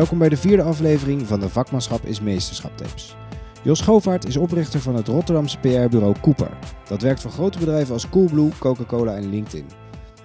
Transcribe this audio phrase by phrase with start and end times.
[0.00, 3.16] Welkom bij de vierde aflevering van de Vakmanschap is Meesterschap tips.
[3.62, 6.50] Jos Govaert is oprichter van het Rotterdamse PR-bureau Cooper.
[6.88, 9.66] Dat werkt voor grote bedrijven als Coolblue, Coca-Cola en LinkedIn.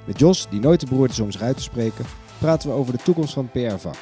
[0.05, 2.05] Met Jos, die nooit te beroerd is om zich uit te spreken,
[2.37, 3.95] praten we over de toekomst van het PR-vak.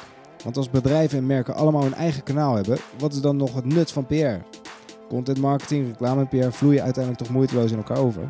[0.44, 3.64] Want als bedrijven en merken allemaal hun eigen kanaal hebben, wat is dan nog het
[3.64, 4.58] nut van PR?
[5.08, 8.22] Content marketing, reclame en PR vloeien uiteindelijk toch moeiteloos in elkaar over?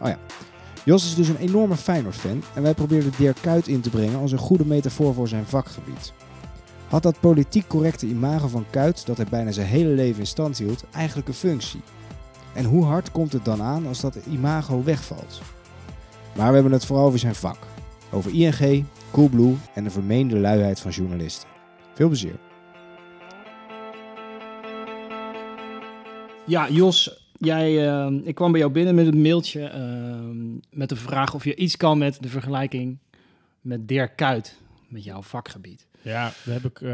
[0.00, 0.18] Oh ja,
[0.84, 4.32] Jos is dus een enorme Feyenoord-fan en wij probeerden Dirk Kuyt in te brengen als
[4.32, 6.12] een goede metafoor voor zijn vakgebied.
[6.88, 10.58] Had dat politiek correcte imago van Kuyt, dat hij bijna zijn hele leven in stand
[10.58, 11.80] hield, eigenlijk een functie?
[12.54, 15.40] En hoe hard komt het dan aan als dat imago wegvalt?
[16.36, 17.58] Maar we hebben het vooral over zijn vak.
[18.10, 21.48] Over ING, Coolblue en de vermeende luiheid van journalisten.
[21.94, 22.38] Veel plezier.
[26.46, 30.96] Ja, Jos, jij, eh, ik kwam bij jou binnen met een mailtje eh, met de
[30.96, 32.98] vraag of je iets kan met de vergelijking
[33.60, 34.56] met Dirk Kuyt,
[34.88, 35.86] met jouw vakgebied.
[36.06, 36.90] Ja, daar heb ik uh,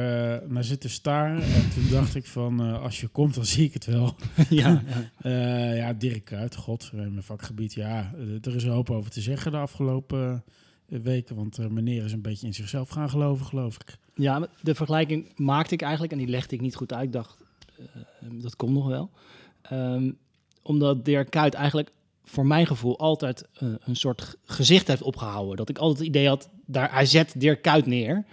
[0.48, 1.42] naar zitten staren.
[1.42, 4.14] En toen dacht ik van, uh, als je komt, dan zie ik het wel.
[4.48, 4.82] ja,
[5.22, 7.74] uh, ja, Dirk Kuyt, god, mijn vakgebied.
[7.74, 10.44] Ja, er is een hoop over te zeggen de afgelopen
[10.86, 11.36] weken.
[11.36, 13.96] Want meneer is een beetje in zichzelf gaan geloven, geloof ik.
[14.14, 17.04] Ja, de vergelijking maakte ik eigenlijk en die legde ik niet goed uit.
[17.04, 17.40] Ik dacht,
[18.20, 19.10] dat komt nog wel.
[19.72, 20.18] Um,
[20.62, 21.92] omdat Dirk Kuyt eigenlijk
[22.24, 25.56] voor mijn gevoel altijd een soort gezicht heeft opgehouden.
[25.56, 28.24] Dat ik altijd het idee had, daar, hij zet Dirk Kuyt neer...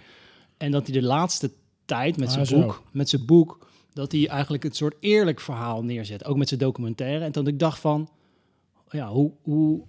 [0.60, 1.50] En dat hij de laatste
[1.84, 5.82] tijd met zijn Ah, boek, met zijn boek, dat hij eigenlijk het soort eerlijk verhaal
[5.82, 6.24] neerzet.
[6.24, 7.24] Ook met zijn documentaire.
[7.24, 8.08] En toen ik dacht van,
[8.90, 9.82] ja, hoe, hoe,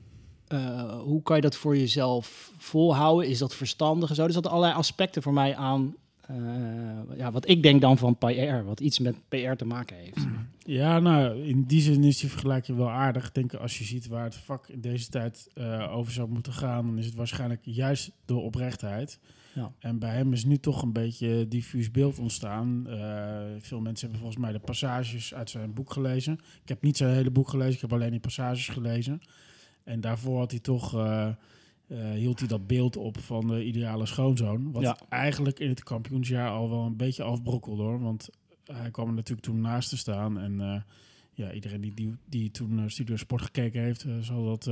[0.54, 3.30] uh, hoe kan je dat voor jezelf volhouden?
[3.30, 4.26] Is dat verstandig en zo?
[4.26, 5.96] Dus dat er allerlei aspecten voor mij aan,
[6.32, 10.18] uh, ja, wat ik denk dan van PR, wat iets met PR te maken heeft.
[10.66, 13.28] Ja, nou, in die zin is die vergelijking wel aardig.
[13.28, 16.54] Ik denk, als je ziet waar het vak in deze tijd uh, over zou moeten
[16.54, 19.20] gaan, dan is het waarschijnlijk juist de oprechtheid.
[19.54, 19.72] Ja.
[19.80, 22.84] En bij hem is nu toch een beetje diffuus beeld ontstaan.
[22.88, 22.94] Uh,
[23.60, 26.34] veel mensen hebben volgens mij de passages uit zijn boek gelezen.
[26.34, 29.22] Ik heb niet zijn hele boek gelezen, ik heb alleen die passages gelezen.
[29.84, 31.28] En daarvoor had hij toch, uh,
[31.88, 34.72] uh, hield hij dat beeld op van de ideale schoonzoon.
[34.72, 34.98] Wat Ja.
[35.10, 38.02] eigenlijk in het kampioensjaar al wel een beetje afbrokkelde hoor.
[38.02, 38.30] Want
[38.66, 40.40] hij kwam er natuurlijk toen naast te staan.
[40.40, 40.82] En eh,
[41.34, 44.70] ja, iedereen die, die, die toen Studio Sport gekeken heeft, zal dat...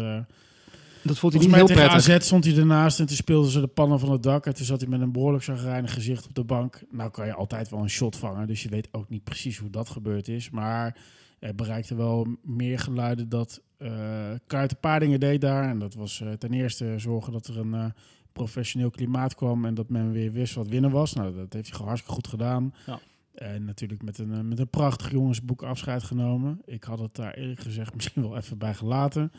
[1.02, 1.94] Dat vond hij niet heel prettig.
[1.94, 4.46] AZ stond hij ernaast en toen speelden ze de pannen van het dak.
[4.46, 6.82] En toen zat hij met een behoorlijk zagrijnig gezicht op de bank.
[6.92, 9.70] Nou kan je altijd wel een shot vangen, dus je weet ook niet precies hoe
[9.70, 10.50] dat gebeurd is.
[10.50, 10.98] Maar
[11.40, 15.70] er bereikte wel meer geluiden dat uh, een paar dingen deed daar.
[15.70, 17.86] En dat was uh, ten eerste zorgen dat er een uh,
[18.34, 21.14] professioneel klimaat kwam en dat men weer wist wat winnen was.
[21.14, 22.74] Nou, dat heeft hij gewoon hartstikke goed gedaan.
[22.86, 23.00] Ja.
[23.34, 26.62] En natuurlijk met een, met een prachtig jongensboek afscheid genomen.
[26.66, 29.32] Ik had het daar eerlijk gezegd misschien wel even bij gelaten.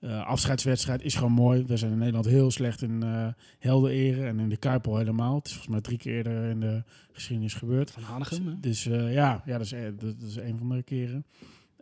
[0.00, 1.64] Uh, afscheidswedstrijd is gewoon mooi.
[1.64, 3.28] We zijn in Nederland heel slecht in uh,
[3.58, 5.34] helden eren en in de Kuip al helemaal.
[5.34, 6.82] Het is volgens mij drie keer eerder in de
[7.12, 7.90] geschiedenis gebeurd.
[7.90, 8.60] Van Hanegem, hè?
[8.60, 11.26] Dus uh, ja, ja dat, is, dat is een van de keren.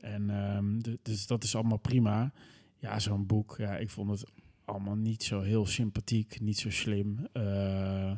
[0.01, 2.33] En um, de, dus dat is allemaal prima.
[2.79, 4.25] Ja, zo'n boek, ja, ik vond het
[4.65, 7.27] allemaal niet zo heel sympathiek, niet zo slim.
[7.33, 8.13] Uh,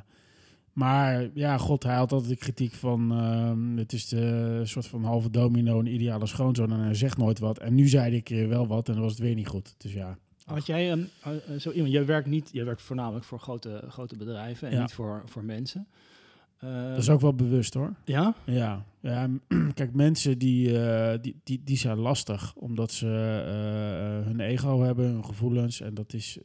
[0.78, 3.12] maar ja, god, hij had altijd de kritiek van...
[3.12, 6.72] Uh, het is de soort van halve domino, een ideale schoonzoon...
[6.72, 7.58] en hij zegt nooit wat.
[7.58, 9.74] En nu zei een keer wel wat en dan was het weer niet goed.
[9.78, 10.18] Dus ja.
[10.44, 11.92] Had jij um, uh, zo iemand...
[11.92, 14.68] Jij werkt, niet, jij werkt voornamelijk voor grote, grote bedrijven...
[14.68, 14.80] en Ja.
[14.80, 15.86] niet voor, voor mensen.
[16.64, 17.94] Uh, Dat is ook wel bewust, hoor.
[18.04, 18.34] Ja?
[18.44, 19.28] Ja, ja
[19.74, 22.54] kijk, mensen die, uh, die, die, die zijn lastig...
[22.54, 23.06] omdat ze
[24.24, 25.80] hun ego hebben, hun gevoelens...
[25.80, 26.38] en dat is...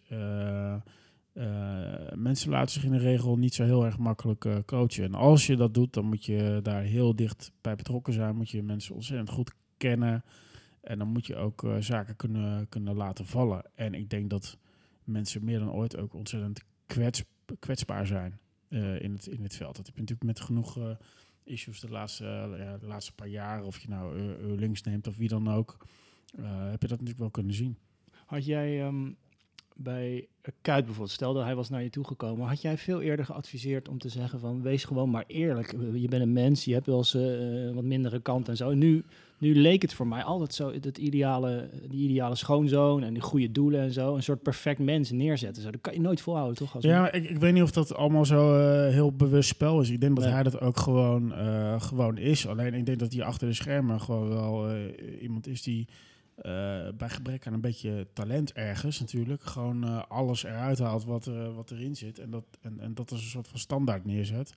[1.34, 5.04] Uh, mensen laten zich in de regel niet zo heel erg makkelijk uh, coachen.
[5.04, 8.36] En als je dat doet, dan moet je daar heel dicht bij betrokken zijn.
[8.36, 10.24] Moet je mensen ontzettend goed kennen.
[10.82, 13.64] En dan moet je ook uh, zaken kunnen, kunnen laten vallen.
[13.76, 14.58] En ik denk dat
[15.04, 17.24] mensen meer dan ooit ook ontzettend kwets,
[17.60, 18.40] kwetsbaar zijn
[19.00, 19.75] in, het, in het veld.
[19.75, 20.98] Dat heb je natuurlijk met genoeg
[21.44, 23.63] issues de laatste, de laatste paar jaar.
[23.63, 24.18] Of je nou
[24.56, 25.78] links neemt of wie dan ook.
[26.42, 27.78] heb je dat natuurlijk wel kunnen zien.
[28.25, 28.86] Had jij...
[28.86, 29.18] Um
[29.75, 30.28] bij
[30.62, 33.98] Kuit bijvoorbeeld, stel dat hij was naar je toegekomen, had jij veel eerder geadviseerd om
[33.98, 35.75] te zeggen van wees gewoon maar eerlijk.
[35.94, 38.70] Je bent een mens, je hebt wel eens uh, wat mindere kant en zo.
[38.70, 39.04] En nu,
[39.38, 43.52] nu leek het voor mij altijd zo, dat ideale, die ideale schoonzoon en die goede
[43.52, 45.64] doelen en zo, een soort perfect mens neerzetten.
[45.64, 45.72] Zo.
[45.72, 46.76] Dat kan je nooit volhouden, toch?
[46.76, 49.90] Als ja, ik, ik weet niet of dat allemaal zo uh, heel bewust spel is.
[49.90, 50.34] Ik denk dat Nee.
[50.34, 52.48] hij dat ook gewoon, uh, gewoon is.
[52.48, 54.69] Alleen ik denk dat hij achter de schermen gewoon wel
[55.22, 55.88] iemand is die
[56.38, 61.27] uh, bij gebrek aan een beetje talent ergens natuurlijk, gewoon uh, alles eruit haalt wat,
[61.27, 62.19] uh, wat erin zit.
[62.19, 64.53] En dat, en, en dat is een soort van standaard neerzet.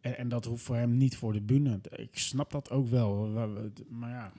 [0.00, 1.80] En, en dat hoeft voor hem niet voor de bühne.
[1.90, 3.28] Ik snap dat ook wel.
[3.88, 4.32] Maar ja,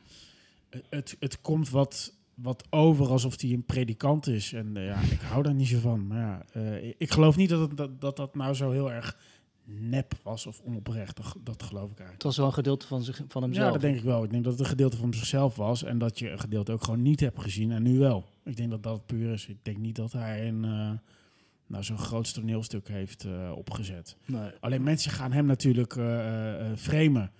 [0.89, 4.53] het, het komt wat, wat over alsof hij een predikant is.
[4.53, 6.07] En ja, ik hou daar niet zo van.
[6.07, 6.61] Maar ja,
[6.97, 9.17] ik geloof niet dat, dat, dat dat nou zo heel erg
[9.65, 11.19] nep was of onoprecht.
[11.43, 12.13] Dat, geloof ik eigenlijk.
[12.13, 13.65] Het was wel een gedeelte van, zich, van hemzelf.
[13.65, 14.23] Ja, dat denk ik wel.
[14.23, 16.83] Ik denk dat het een gedeelte van zichzelf was en dat je een gedeelte ook
[16.83, 18.25] gewoon niet hebt gezien en nu wel.
[18.43, 19.47] Ik denk dat dat puur is.
[19.47, 20.91] Ik denk niet dat hij een, eh,
[21.67, 24.17] nou, zo'n groot toneelstuk heeft eh, opgezet.
[24.25, 24.51] Nee.
[24.59, 27.31] Alleen mensen gaan hem natuurlijk eh, framen.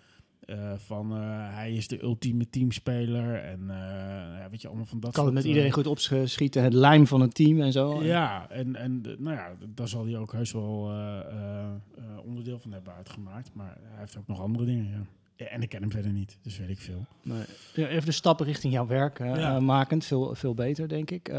[0.45, 1.19] Eh, van eh,
[1.55, 3.75] hij is de ultieme teamspeler en eh,
[4.39, 7.21] ja, weet je, allemaal van dat Kan het met iedereen goed opschieten, het lijm van
[7.21, 8.03] een team en zo.
[8.03, 10.91] ja, en, en nou ja, daar zal hij ook heus wel
[12.25, 13.49] onderdeel van hebben uitgemaakt.
[13.53, 15.05] Maar hij heeft ook nog andere dingen, ja.
[15.37, 17.05] Ja, En ik ken hem verder niet, dus weet ik veel.
[17.75, 19.59] Even de stappen richting jouw werk Ja.
[19.59, 21.33] makend, veel, veel beter, denk ik.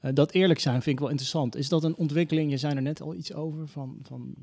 [0.00, 1.56] Eh, dat eerlijk zijn vind ik wel interessant.
[1.56, 4.34] Is dat een ontwikkeling, je zei er net al iets over, van, van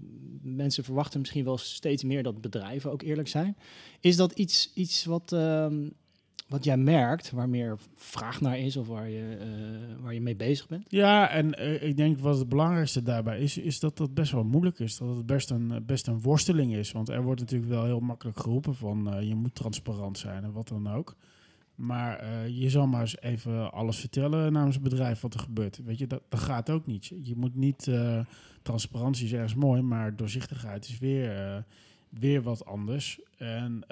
[0.42, 3.58] mensen verwachten misschien wel steeds meer dat bedrijven ook eerlijk zijn.
[4.00, 5.90] Is dat iets, iets wat, ehm,
[6.48, 10.36] wat jij merkt, waar meer vraag naar is of waar je, eh, waar je mee
[10.36, 10.86] bezig bent?
[10.88, 14.44] Ja, en eh, ik denk wat het belangrijkste daarbij is, is dat dat best wel
[14.44, 14.98] moeilijk is.
[14.98, 16.92] Dat het best een, best een worsteling is.
[16.92, 20.68] Want er wordt natuurlijk wel heel makkelijk geroepen van je moet transparant zijn en wat
[20.68, 21.16] dan ook.
[21.76, 25.84] Maar eh, je zal maar eens even alles vertellen namens het bedrijf wat er gebeurt.
[25.84, 27.06] Weet je, dat, dat gaat ook niet.
[27.06, 28.20] Je moet niet, eh,
[28.62, 31.62] transparantie is ergens mooi, maar doorzichtigheid is weer, eh,
[32.10, 33.20] weer wat anders.
[33.38, 33.84] En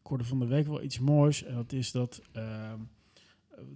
[0.00, 1.44] ik hoorde van de week wel iets moois.
[1.44, 2.72] En dat is dat eh,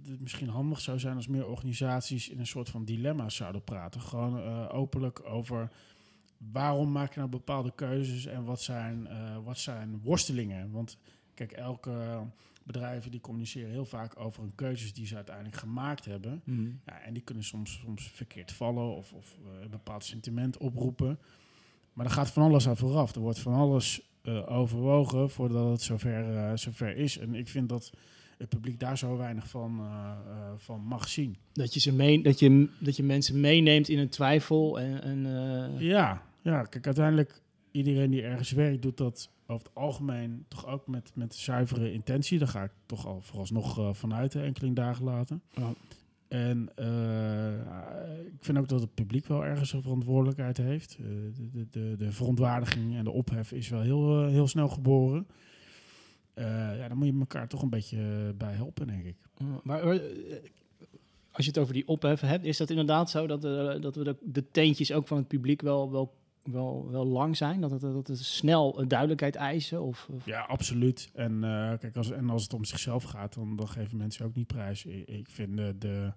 [0.07, 4.01] het misschien handig zou zijn als meer organisaties in een soort van dilemma's zouden praten.
[4.01, 5.71] Gewoon openlijk over
[6.51, 9.07] waarom maak je nou bepaalde keuzes en wat zijn,
[9.43, 10.71] wat zijn worstelingen.
[10.71, 10.97] Want
[11.33, 12.23] kijk, elke
[12.63, 16.41] bedrijven die communiceren heel vaak over hun keuzes die ze uiteindelijk gemaakt hebben.
[16.85, 21.19] Ja, en die kunnen soms, soms verkeerd vallen of, of eh, een bepaald sentiment oproepen.
[21.93, 23.15] Maar er gaat van alles aan vooraf.
[23.15, 27.17] Er wordt van alles eh, overwogen voordat het zover, eh, zover is.
[27.17, 27.91] En ik vind dat
[28.37, 29.81] het publiek daar zo weinig van,
[30.57, 31.37] van mag zien.
[31.53, 35.03] Dat je, ze meen, dat, je, dat je mensen meeneemt in een twijfel en...
[35.03, 37.42] en Ja, ja, kijk, uiteindelijk
[37.73, 42.39] iedereen die ergens werkt, doet dat over het algemeen toch ook met, met zuivere intentie.
[42.39, 45.39] Daar ga ik toch al vooralsnog uh, vanuit, hè, enkeling dagen later.
[45.51, 45.73] Ja.
[46.27, 50.97] En uh, ik vind ook dat het publiek wel ergens een verantwoordelijkheid heeft.
[50.99, 51.07] Uh,
[51.51, 55.27] de, de, de, verontwaardiging en de ophef is wel heel, heel snel geboren.
[56.35, 59.15] Ja, dan moet je elkaar toch een beetje bij helpen, denk ik.
[59.63, 59.81] Maar
[61.31, 63.41] als je het over die ophef hebt, is dat inderdaad zo dat,
[63.81, 67.61] dat we de, de teentjes ook van het publiek wel, wel wel, wel lang zijn?
[67.61, 69.81] Dat het, dat het snel een duidelijkheid eisen?
[69.81, 70.09] Of?
[70.23, 71.09] Ja, absoluut.
[71.13, 74.35] En, uh, kijk, als, en als het om zichzelf gaat, dan, dan geven mensen ook
[74.35, 74.85] niet prijs.
[74.85, 76.13] Ik, vind de, de,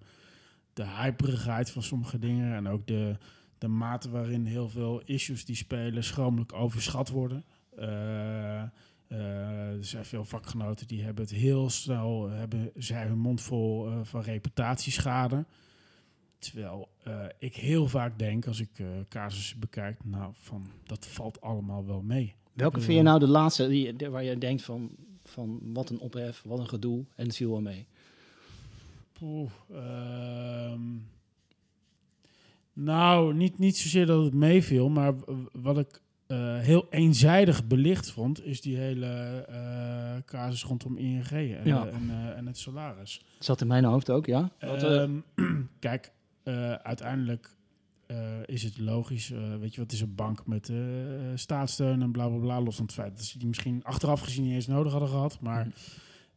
[0.73, 3.17] de hyperigheid van sommige dingen en ook de,
[3.57, 7.45] de mate waarin heel veel issues die spelen schromelijk overschat worden.
[7.79, 7.85] Uh,
[9.09, 13.89] uh, er zijn veel vakgenoten die hebben het heel snel, hebben zij hun mond vol
[14.03, 15.45] van reputatieschade.
[16.39, 21.41] Terwijl uh, ik heel vaak denk, als ik uh, casussen bekijk, nou, van dat valt
[21.41, 22.35] allemaal wel mee.
[22.53, 24.89] Welke vind je nou de laatste die, waar je denkt van,
[25.23, 27.87] van wat een ophef, wat een gedoe en het viel wel mee?
[29.13, 29.51] Poeh,
[30.71, 31.07] um,
[32.73, 35.13] nou, niet, niet zozeer dat het meeviel, maar
[35.51, 41.61] wat ik uh, heel eenzijdig belicht vond, is die hele uh, casus rondom ING en,
[41.63, 41.87] ja.
[41.87, 43.25] en, uh, en, het salaris.
[43.35, 44.51] Dat zat in mijn hoofd ook, ja.
[44.59, 45.23] Wat, um,
[45.79, 46.11] kijk,
[46.47, 47.55] uh, uiteindelijk
[48.07, 49.31] uh, is het logisch.
[49.31, 50.71] Uh, weet je wat is een bank met
[51.35, 52.61] staatssteun en bla bla bla.
[52.61, 55.39] Los van het feit dat ze die misschien achteraf gezien niet eens nodig hadden gehad.
[55.41, 55.67] Maar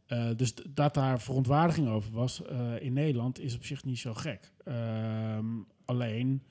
[0.07, 0.35] Mhm.
[0.35, 2.41] dus dat daar verontwaardiging over was
[2.79, 4.51] in Nederland is op zich niet zo gek.
[4.65, 6.43] Um, alleen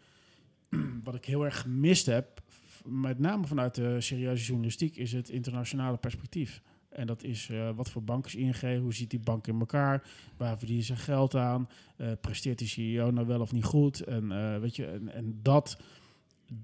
[1.04, 2.42] wat ik heel erg gemist heb,
[2.84, 6.62] met name vanuit de serieuze journalistiek, is het internationale perspectief.
[6.90, 10.10] En dat is uh, wat voor bank is ING, hoe ziet die bank in elkaar,
[10.36, 14.00] waar verdienen ze geld aan, uh, presteert die CEO nou wel of niet goed.
[14.00, 15.78] En, uh, weet je, en, en dat,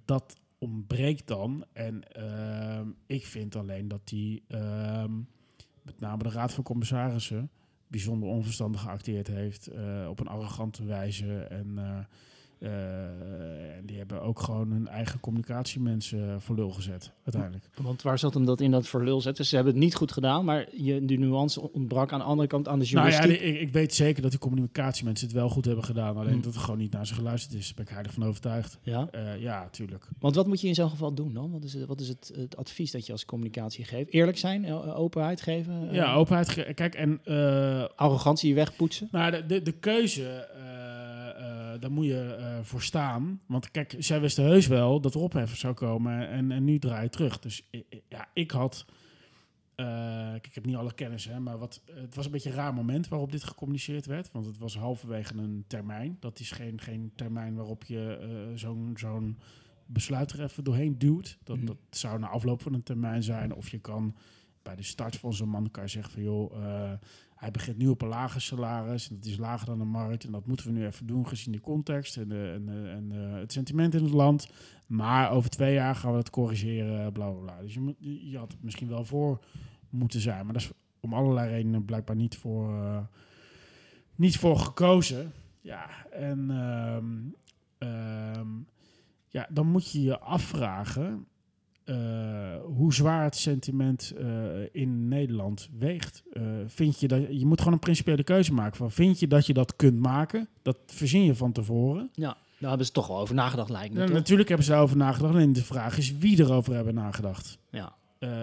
[0.04, 1.64] dat ontbreekt dan.
[1.73, 2.02] En
[3.06, 5.12] ik vind alleen dat die, ehm,
[5.83, 7.50] met name de Raad van Commissarissen,
[7.88, 11.38] bijzonder onverstandig geacteerd heeft eh, op een arrogante wijze.
[11.38, 11.78] En
[12.58, 17.68] en die hebben ook gewoon hun eigen communicatiemensen voor lul gezet, uiteindelijk.
[17.82, 19.44] Want waar zat hem dat in dat voor lul zetten?
[19.44, 22.68] Ze hebben het niet goed gedaan, maar je, die nuance ontbrak aan de andere kant
[22.68, 23.26] aan de journalistiek.
[23.26, 26.16] Nou ja, ik, ik weet zeker dat die communicatiemensen het wel goed hebben gedaan.
[26.16, 26.40] Alleen hm.
[26.40, 27.66] dat er gewoon niet naar ze geluisterd is.
[27.66, 28.78] Daar ben ik heilig van overtuigd.
[28.82, 29.08] Ja?
[29.14, 30.08] Uh, ja, tuurlijk.
[30.18, 31.50] Want wat moet je in zo'n geval doen dan?
[31.50, 34.12] Wat is, het, wat is het, het, advies dat je als communicatie geeft?
[34.12, 35.88] Eerlijk zijn, openheid geven?
[35.92, 36.48] Ja, openheid.
[36.48, 37.20] Ge Kijk, en...
[37.25, 39.08] Uh, Arrogantie wegpoetsen?
[39.10, 40.48] Nou, de, de, de keuze
[41.80, 43.40] daar moet je uh, voor staan.
[43.47, 47.02] Want kijk, zij wisten heus wel dat er ophef zou komen en, en nu draai
[47.02, 47.38] je terug.
[47.38, 47.71] Dus
[48.09, 48.85] ja, ik had...
[49.76, 49.87] Uh,
[50.30, 52.75] kijk, ik heb niet alle kennis, hè, maar wat, het was een beetje een raar
[52.75, 54.33] moment waarop dit gecommuniceerd werd.
[54.33, 56.16] Want het was halverwege een termijn.
[56.21, 58.18] Dat is geen, geen termijn waarop je
[58.50, 59.38] uh, zo'n zo'n
[59.87, 61.38] besluit er even doorheen duwt.
[61.45, 61.66] Dat, Mhm.
[61.66, 63.54] dat zou na afloop van een termijn zijn.
[63.54, 64.14] Of je kan
[64.66, 66.92] bij de start van zo'n man kan je zeggen van joh, eh,
[67.37, 69.08] hij begint nu op een lager salaris.
[69.11, 70.25] En dat is lager dan de markt.
[70.25, 73.12] En dat moeten we nu even doen gezien de context en, de, en, de- en
[73.12, 74.50] eh, het sentiment in het land.
[74.87, 77.61] Maar over twee jaar gaan we het corrigeren, bla bla bla.
[77.61, 77.94] Dus je, moet,
[78.30, 79.44] je had het misschien wel voor
[79.90, 80.44] moeten zijn.
[80.44, 80.70] Maar dat is
[81.00, 82.99] om allerlei redenen blijkbaar niet voor, eh,
[84.14, 85.32] niet voor gekozen.
[85.61, 87.14] Ja, en ehm,
[87.78, 88.49] ehm,
[89.28, 91.26] ja, dan moet je je afvragen
[91.87, 94.26] eh, hoe zwaar het sentiment eh,
[94.73, 96.23] in Nederland weegt.
[96.33, 98.76] Eh, vind je, dat, je moet gewoon een principiële keuze maken.
[98.76, 100.49] Van, vind je dat je dat kunt maken?
[100.62, 102.11] Dat verzin je van tevoren.
[102.14, 104.00] Ja, daar hebben ze toch wel over nagedacht, lijkt me.
[104.00, 105.35] Ja, natuurlijk hebben ze daarover nagedacht.
[105.35, 107.59] Alleen de vraag is wie erover hebben nagedacht.
[107.71, 107.95] Ja.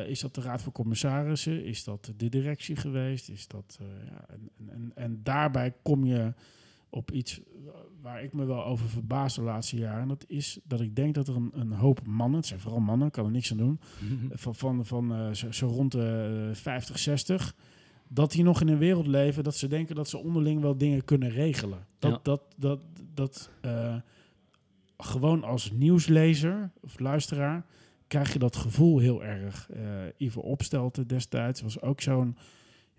[0.07, 1.65] Is dat de Raad van Commissarissen?
[1.65, 3.29] Is dat de directie geweest?
[3.29, 6.33] Is dat, ja, en, en, en, en daarbij kom je
[6.93, 7.41] op iets
[8.01, 10.01] waar ik me wel over verbaas de laatste jaren.
[10.01, 12.79] En dat is dat ik denk dat er een, een hoop mannen, het zijn vooral
[12.79, 13.79] mannen, kan er niks aan doen,
[14.31, 17.55] van, van, van eh, zo, zo rond de eh, 50, 60,
[18.07, 21.05] dat die nog in een wereld leven dat ze denken dat ze onderling wel dingen
[21.05, 21.85] kunnen regelen.
[21.99, 22.19] Dat, Ja.
[22.23, 22.79] dat, dat,
[23.13, 23.95] dat eh,
[24.97, 27.65] gewoon als nieuwslezer of luisteraar
[28.07, 29.69] krijg je dat gevoel heel erg.
[29.69, 29.81] Eh
[30.17, 32.37] Ivo Opstelten destijds was ook zo'n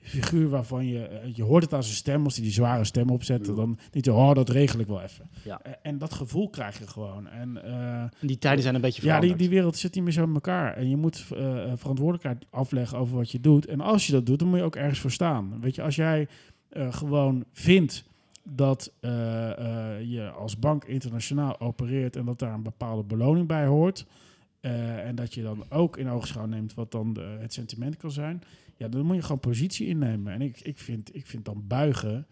[0.05, 3.11] figuur waarvan je, eh, je hoort het aan zijn stem, als hij die zware stem
[3.11, 5.29] opzette, dan niet, oh, dat regel ik wel even.
[5.45, 5.61] Ja.
[5.63, 7.29] Eh, en dat gevoel krijg je gewoon.
[7.29, 9.39] En eh, En die tijden zijn een beetje ja, die, veranderd.
[9.39, 10.77] die wereld zit niet meer zo in elkaar.
[10.77, 11.17] En je moet
[11.75, 13.67] verantwoordelijkheid afleggen over wat je doet.
[13.67, 15.61] En als je dat doet, dan moet je ook ergens voor staan.
[15.61, 16.29] Weet je, als jij
[16.91, 18.05] gewoon vindt
[18.43, 18.93] dat
[20.07, 24.07] je als bank internationaal opereert en dat daar een bepaalde beloning bij hoort.
[25.05, 28.43] en dat je dan ook in oogschouw neemt wat dan de- het sentiment kan zijn.
[28.76, 30.33] Ja, dan moet je gewoon positie innemen.
[30.33, 32.26] En ik, ik, vind, ik vind dan buigen.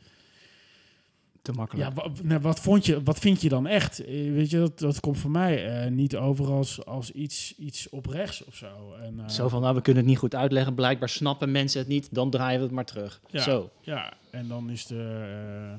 [1.43, 1.97] Te makkelijk.
[1.97, 4.05] Ja, nou, wat, vond je, wat vind je dan echt?
[4.05, 7.89] Eh, Weet je, dat, dat komt voor mij eh, niet over als, als iets, iets
[7.89, 8.93] oprechts of zo.
[8.93, 10.75] En, eh, Zo van, nou, we kunnen het niet goed uitleggen.
[10.75, 12.15] Blijkbaar snappen mensen het niet.
[12.15, 13.21] Dan draaien we het maar terug.
[13.31, 13.43] Ja.
[13.43, 13.71] Zo.
[13.81, 15.79] Ja, en dan is de...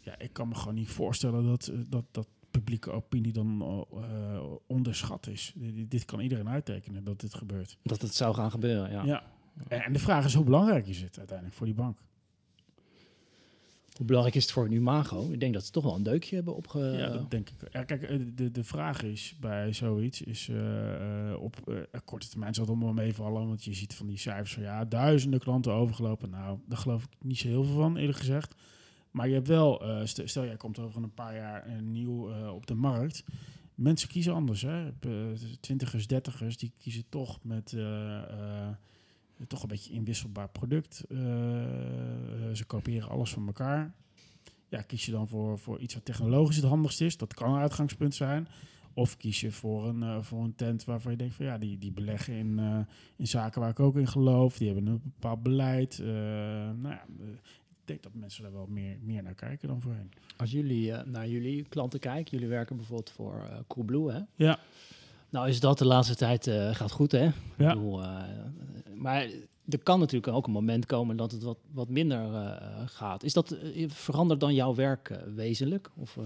[0.00, 3.86] ja, ik kan me gewoon niet voorstellen dat, dat, dat publieke opinie dan
[4.66, 5.52] onderschat is.
[5.54, 7.78] Dit, dit kan iedereen uittekenen dat dit gebeurt.
[7.82, 9.04] Dat het zou gaan gebeuren, ja.
[9.04, 9.33] Ja.
[9.68, 11.98] En de vraag is hoe belangrijk is het uiteindelijk voor die bank?
[13.96, 15.28] Hoe belangrijk is het voor hun imago?
[15.32, 16.78] Ik denk dat ze toch wel een deukje hebben opge...
[16.78, 17.72] Ja, dat denk ik.
[17.72, 22.54] Ja, kijk, eh, de, de vraag is bij zoiets, is eh, eh, op korte termijn
[22.54, 26.30] zal het allemaal meevallen, want je ziet van die cijfers van ja, duizenden klanten overgelopen.
[26.30, 28.54] Nou, daar geloof ik niet zo heel veel van, eerlijk gezegd.
[29.10, 32.74] Maar je hebt wel, stel, jij komt over een paar jaar een nieuw op de
[32.74, 33.24] markt.
[33.74, 34.92] Mensen kiezen anders, hè.
[35.60, 37.76] Twintigers, dertigers, die kiezen toch met
[39.46, 41.04] toch een beetje inwisselbaar product.
[41.08, 41.16] Eh,
[42.52, 43.94] ze kopiëren alles van elkaar
[44.74, 47.16] ja, kies je dan voor, voor iets wat technologisch het handigst is.
[47.16, 48.48] Dat kan een uitgangspunt zijn.
[48.94, 51.78] Of kies je voor een, eh, voor een tent waarvan je denkt van ja, die,
[51.78, 52.78] die beleggen in, eh,
[53.16, 54.58] in zaken waar ik ook in geloof.
[54.58, 55.98] Die hebben een bepaald beleid.
[55.98, 57.28] Eh, nou ja, eh,
[57.68, 60.10] ik denk dat mensen daar wel meer, meer naar kijken dan voorheen.
[60.36, 64.20] Als jullie eh, naar jullie klanten kijken, jullie werken bijvoorbeeld voor eh Coolblue, hè?
[64.34, 64.58] Ja.
[65.34, 67.26] Nou is dat de laatste tijd eh, gaat goed, hè?
[67.26, 67.68] Ik Ja.
[67.74, 68.08] bedoel, eh,
[68.94, 69.26] maar
[69.68, 73.22] er kan natuurlijk ook een moment komen dat het wat, wat minder eh, gaat.
[73.22, 75.90] Is dat, verandert dan jouw werk wezenlijk?
[75.96, 76.18] Of,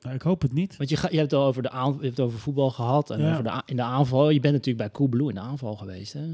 [0.00, 0.76] Nou, ik hoop het niet.
[0.76, 3.10] want je, ga, je hebt het al over, de aan, je hebt over voetbal gehad
[3.10, 3.30] en Ja.
[3.30, 4.30] over de, in de aanval.
[4.30, 6.24] Je bent natuurlijk bij Coolblue in de aanval geweest, hè?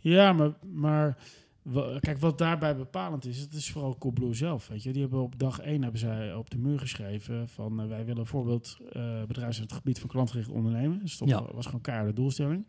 [0.00, 1.16] Ja, maar, maar
[2.00, 4.68] kijk, wat daarbij bepalend is, het is vooral Coolblue zelf.
[4.68, 4.92] Weet je.
[4.92, 8.20] Die hebben op dag één hebben zij op de muur geschreven van eh, wij willen
[8.20, 10.98] een voorbeeld eh bedrijf in het gebied van klantgericht ondernemen.
[10.98, 11.42] Dus dat Ja.
[11.54, 12.66] was gewoon keiharde doelstelling.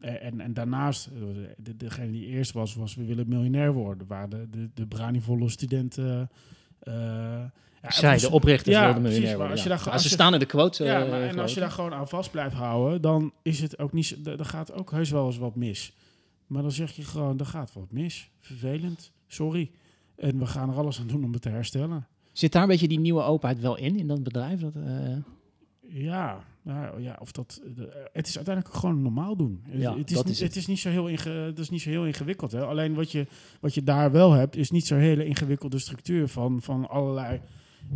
[0.00, 1.10] Eh, en, en daarnaast,
[1.56, 4.06] de, degene die eerst was, was we willen miljonair worden.
[4.06, 6.30] Waar de, de, de branivolle studenten...
[6.84, 7.50] ja,
[7.88, 9.50] Zij, de oprichters, ja, wilden miljonair worden.
[9.52, 10.80] als je daar- Ja, als ze je- staan in de quotes.
[10.80, 13.78] eh, ja, maar, en als je daar gewoon aan vast blijft houden, dan is het
[13.78, 14.18] ook niet.
[14.26, 15.94] Er gaat ook heus wel eens wat mis.
[16.52, 18.30] Maar dan zeg je gewoon, er gaat wat mis.
[18.40, 19.70] Vervelend, sorry.
[20.16, 22.06] En we gaan er alles aan doen om het te herstellen.
[22.32, 24.60] Zit daar een beetje die nieuwe openheid wel in, in dat bedrijf?
[24.60, 25.16] Dat, eh,
[25.80, 29.62] Ja, nou, ja of dat, de- het is uiteindelijk gewoon normaal doen.
[29.70, 30.48] Ja, het, is dat niet, is het.
[30.48, 32.52] het is niet zo heel, inge, het is niet zo heel ingewikkeld.
[32.52, 32.64] Hè?
[32.64, 33.26] Alleen wat je,
[33.60, 37.40] wat je daar wel hebt, is niet zo'n hele ingewikkelde structuur van, van allerlei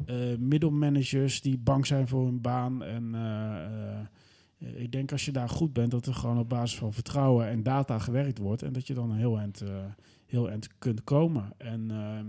[0.07, 2.83] eh, middelmanagers die bang zijn voor hun baan.
[2.83, 4.07] En eh, eh,
[4.59, 7.63] ik denk als je daar goed bent, dat er gewoon op basis van vertrouwen en
[7.63, 8.63] data gewerkt wordt.
[8.63, 9.85] En dat je dan heel eind, eh,
[10.27, 11.53] heel eind kunt komen.
[11.57, 12.27] En ehm,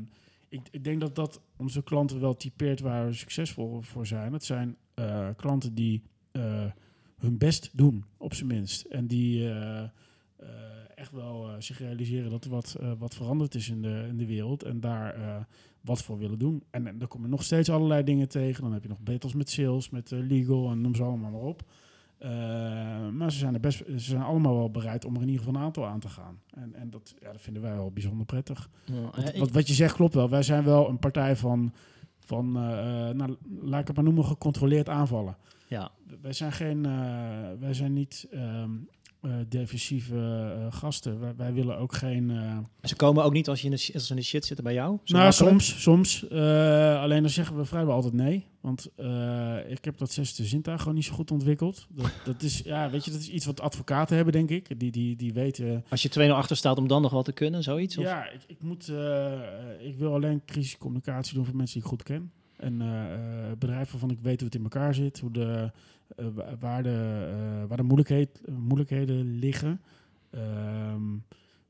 [0.50, 4.34] ik, ik denk dat dat onze klanten wel typeert waar we succesvol voor zijn.
[4.34, 6.66] Het zijn eh, klanten die eh,
[7.18, 8.86] hun best doen, op zijn minst.
[8.86, 9.90] En die eh, eh,
[10.96, 14.18] echt wel eh, zich realiseren dat er wat, eh, wat veranderd is in de, in
[14.18, 14.64] de wereld.
[14.64, 15.36] En daar eh,
[15.82, 16.64] wat voor willen doen.
[16.70, 18.64] En, dan komen nog steeds allerlei dingen tegen.
[18.64, 21.42] Dan heb je nog battles met sales, met eh, legal en noem ze allemaal maar
[21.42, 21.64] op.
[22.18, 22.30] Eh,
[23.10, 25.60] maar ze zijn, er best, ze zijn allemaal wel bereid om er in ieder geval
[25.60, 26.40] een aantal aan te gaan.
[26.54, 28.70] En, en dat, ja, dat vinden wij wel bijzonder prettig.
[28.86, 30.30] Ja, wat, wat je zegt klopt wel.
[30.30, 31.74] Wij zijn wel een partij van,
[32.20, 35.38] van eh, eh, nou, laat ik het maar noemen, gecontroleerd aanvallen.
[35.68, 35.92] ja.
[36.22, 36.82] Wij zijn, geen,
[37.60, 38.72] wij zijn niet ehm,
[39.22, 41.20] eh, defensieve eh, gasten.
[41.20, 42.30] Wij, wij willen ook geen...
[42.32, 44.66] eh, Ze komen ook niet als, je in de, als ze in de shit zitten
[44.66, 44.98] bij jou?
[45.04, 45.82] Zo nou, soms.
[45.82, 46.30] soms
[47.00, 48.46] alleen dan zeggen we vrijwel altijd nee.
[48.62, 48.92] Want
[49.68, 51.88] ik heb dat zesde zintuig gewoon niet zo goed ontwikkeld.
[51.90, 54.80] Dat, dat, is, ja, weet je, dat is iets wat advocaten hebben, denk ik.
[54.80, 55.86] Die, die, die weten...
[55.90, 57.98] Als je 2-0 achter staat om dan nog wat te kunnen, zoiets?
[57.98, 58.04] Of?
[58.04, 58.92] Ja, ik, ik, moet,
[59.80, 62.32] ik wil alleen crisiscommunicatie doen voor mensen die ik goed ken.
[62.58, 62.78] En
[63.60, 65.20] bedrijven waarvan ik weet hoe het in elkaar zit.
[65.20, 65.72] Hoe de,
[66.60, 69.82] waar de, eh, waar de moeilijkheid, moeilijkheden liggen.
[70.30, 71.02] Ehm,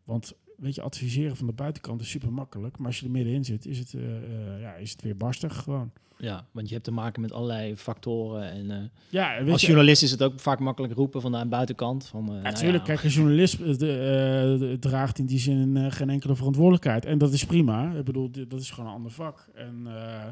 [0.03, 2.77] want weet je, adviseren van de buitenkant is super makkelijk.
[2.77, 5.55] Maar als je er middenin zit, is het, eh, eh, ja, is het weer barstig
[5.57, 5.91] gewoon.
[6.19, 8.51] Ja, want je hebt te maken met allerlei factoren.
[8.51, 8.77] En, eh,
[9.09, 12.05] Ja, als je, journalist is het ook vaak makkelijk roepen van de buitenkant.
[12.07, 15.39] Van, eh, nou Natuurlijk, ja, kijk, een journalist eh, de, eh, de- draagt in die
[15.39, 17.05] zin eh, geen enkele verantwoordelijkheid.
[17.05, 17.91] En dat is prima.
[17.93, 19.47] Ik bedoel, dat is gewoon een ander vak.
[19.55, 20.25] En eh,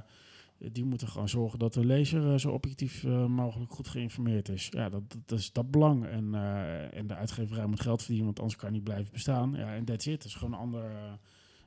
[0.58, 4.68] die moeten gewoon zorgen dat de lezer eh, zo objectief eh, mogelijk goed geïnformeerd is.
[4.72, 6.06] Ja, dat, dat, is dat belang.
[6.06, 9.54] En, eh, en de uitgeverij moet geld verdienen, want anders kan hij niet blijven bestaan.
[9.56, 10.18] Ja, en that's it.
[10.18, 10.84] Dat is gewoon een ander,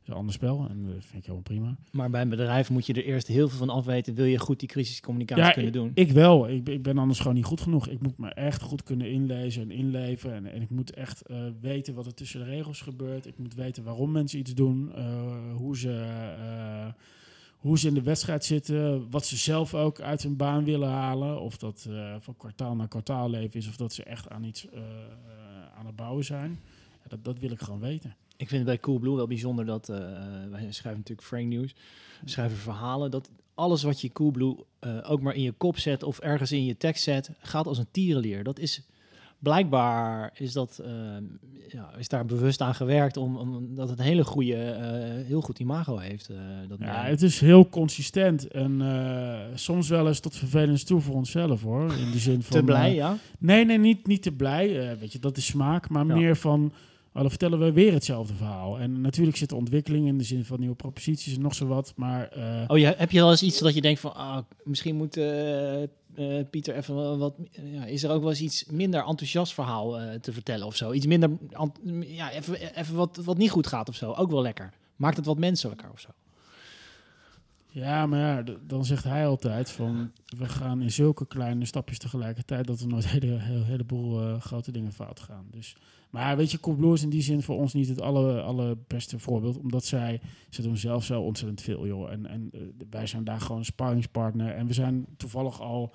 [0.04, 0.66] een ander spel.
[0.68, 1.76] En dat vind ik helemaal prima.
[1.92, 4.14] Maar bij een bedrijf moet je er eerst heel veel van afweten.
[4.14, 5.90] Wil je goed die crisiscommunicatie kunnen doen?
[5.94, 6.48] Ik wel.
[6.48, 7.88] Ik, ben- ik ben anders gewoon niet goed genoeg.
[7.88, 10.34] Ik moet me echt goed kunnen inlezen en inleven.
[10.34, 11.22] En, en ik moet echt
[11.60, 13.26] weten wat er tussen de regels gebeurt.
[13.26, 14.92] Ik moet weten waarom mensen iets doen.
[15.56, 16.06] hoe, ze,
[17.58, 19.10] hoe ze in de wedstrijd zitten.
[19.10, 21.40] Wat ze zelf ook uit hun baan willen halen.
[21.40, 23.68] Of dat eh, van kwartaal naar kwartaal leven is.
[23.68, 26.60] Of dat ze echt aan iets eh, eh, aan het bouwen zijn.
[27.02, 28.16] Ja, dat, dat wil ik gewoon weten.
[28.36, 29.86] Ik vind het bij Coolblue wel bijzonder dat...
[29.86, 31.74] wij schrijven natuurlijk Frank News.
[32.24, 33.10] Schrijven verhalen.
[33.10, 34.56] Dat alles wat je Coolblue
[35.02, 36.02] ook maar in je kop zet...
[36.02, 38.44] of ergens in je tekst zet, gaat als een tierenlier.
[38.44, 38.82] Dat is...
[39.38, 40.90] Blijkbaar is, dat, eh,
[41.68, 45.40] ja, is daar bewust aan gewerkt om, om dat het een hele goede, eh, heel
[45.40, 46.28] goed imago heeft.
[46.28, 46.36] eh,
[46.68, 48.48] dat Ja, het is heel consistent.
[48.48, 48.82] En
[49.54, 51.92] soms wel eens tot vervelend toe voor onszelf hoor.
[51.92, 52.56] In de zin van.
[52.58, 53.16] Te blij, ja?
[53.38, 54.96] Nee, nee, niet, niet te blij.
[54.98, 55.88] Weet je, dat is smaak.
[55.88, 56.14] Maar Ja.
[56.14, 56.72] meer van,
[57.12, 58.78] oh, dan vertellen we weer hetzelfde verhaal.
[58.78, 61.92] En natuurlijk zit er ontwikkeling in de zin van nieuwe proposities en nog zo wat.
[61.96, 64.96] Maar eh, Oh, ja, heb je wel eens iets dat je denkt van, ah, misschien
[64.96, 65.88] moet eh, eh,
[66.50, 67.34] Pieter even wat,
[67.72, 70.92] ja, is er ook wel eens iets minder enthousiast verhaal te vertellen of zo?
[70.92, 71.30] Iets minder,
[72.06, 74.12] ja, even, even wat, wat niet goed gaat of zo.
[74.12, 74.72] Ook wel lekker.
[74.96, 76.08] Maakt het wat menselijker of zo.
[77.68, 82.66] ja, maar ja, dan zegt hij altijd van, we gaan in zulke kleine stapjes tegelijkertijd
[82.66, 85.46] dat er nooit een hele, hele, heleboel grote dingen fout gaan.
[85.50, 85.76] Dus,
[86.10, 89.58] maar weet je, Coolblue is in die zin voor ons niet het alle, allerbeste voorbeeld.
[89.58, 92.10] Omdat zij, ze doen zelf zo ontzettend veel, joh.
[92.12, 94.54] En, en eh, wij zijn daar gewoon sparringspartner.
[94.54, 95.94] En we zijn toevallig al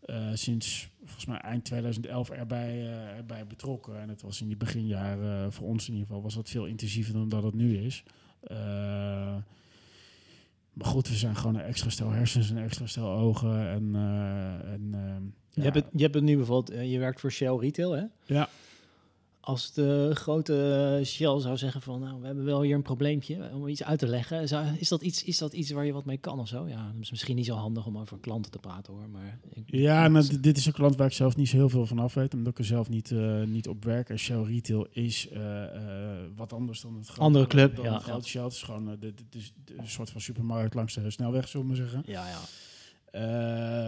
[0.00, 4.00] eh, sinds volgens mij eind 2011 erbij, eh, erbij betrokken.
[4.00, 7.12] En het was in die beginjaren, voor ons in ieder geval, was dat veel intensiever
[7.12, 8.02] dan dat het nu is.
[10.72, 13.68] Maar goed, we zijn gewoon een extra stel hersens en extra stel ogen.
[13.68, 13.94] En,
[14.64, 14.90] en
[15.50, 18.04] Je, ja, hebt het, je hebt het nu bijvoorbeeld, je werkt voor Shell Retail, hè?
[18.24, 18.48] ja,
[19.46, 23.68] Als de grote Shell zou zeggen van, nou, we hebben wel hier een probleempje om
[23.68, 24.48] iets uit te leggen.
[24.48, 26.68] Zou, is, dat iets, is dat iets waar je wat mee kan of zo?
[26.68, 29.38] Ja, dat is misschien niet zo handig om over klanten te praten hoor, maar...
[29.54, 31.98] Ik, Ja, nou, dit is een klant waar ik zelf niet zo heel veel van
[31.98, 34.08] af weet, omdat ik er zelf niet, eh, niet op werk.
[34.08, 37.92] En Shell Retail is eh, eh, wat anders dan het grote, Andere club, dan ja,
[37.94, 38.28] het grote ja.
[38.28, 38.42] Shell.
[38.42, 41.48] Het is gewoon eh, de, de, de- de- een soort van supermarkt langs de snelweg,
[41.48, 42.02] zullen we maar zeggen.
[42.06, 42.38] Ja, ja.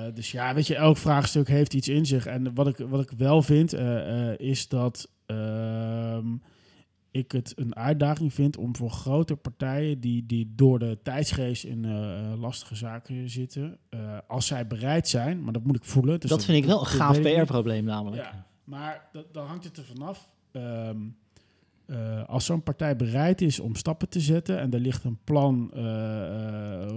[0.08, 2.26] Eh, dus ja, weet je, elk vraagstuk heeft iets in zich.
[2.26, 6.26] En wat ik, wat ik wel vind, eh, eh, is dat ehm,
[7.10, 11.84] ik het een uitdaging vind om voor grote partijen die, die door de tijdsgeest in
[11.84, 16.20] eh, eh, lastige zaken zitten, eh, als zij bereid zijn, maar dat moet ik voelen.
[16.20, 17.20] dus dat vind ik wel een gaaf.
[17.20, 18.22] PR-probleem namelijk.
[18.22, 20.36] Ja, maar dat, dan hangt het er vanaf.
[20.52, 25.70] Eh, als zo'n partij bereid is om stappen te zetten en er ligt een plan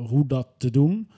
[0.08, 1.10] hoe dat te doen,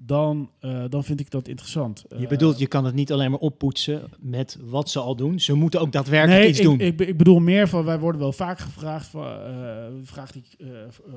[0.00, 2.04] dan, eh, dan vind ik dat interessant.
[2.08, 5.40] Je Eh, bedoelt, je kan het niet alleen maar oppoetsen met wat ze al doen.
[5.40, 6.80] Ze moeten ook daadwerkelijk nee, iets ik, doen.
[6.80, 10.42] Ik, ik bedoel meer van, wij worden wel vaak gevraagd, van, eh, de vraag die
[10.50, 10.68] ik eh,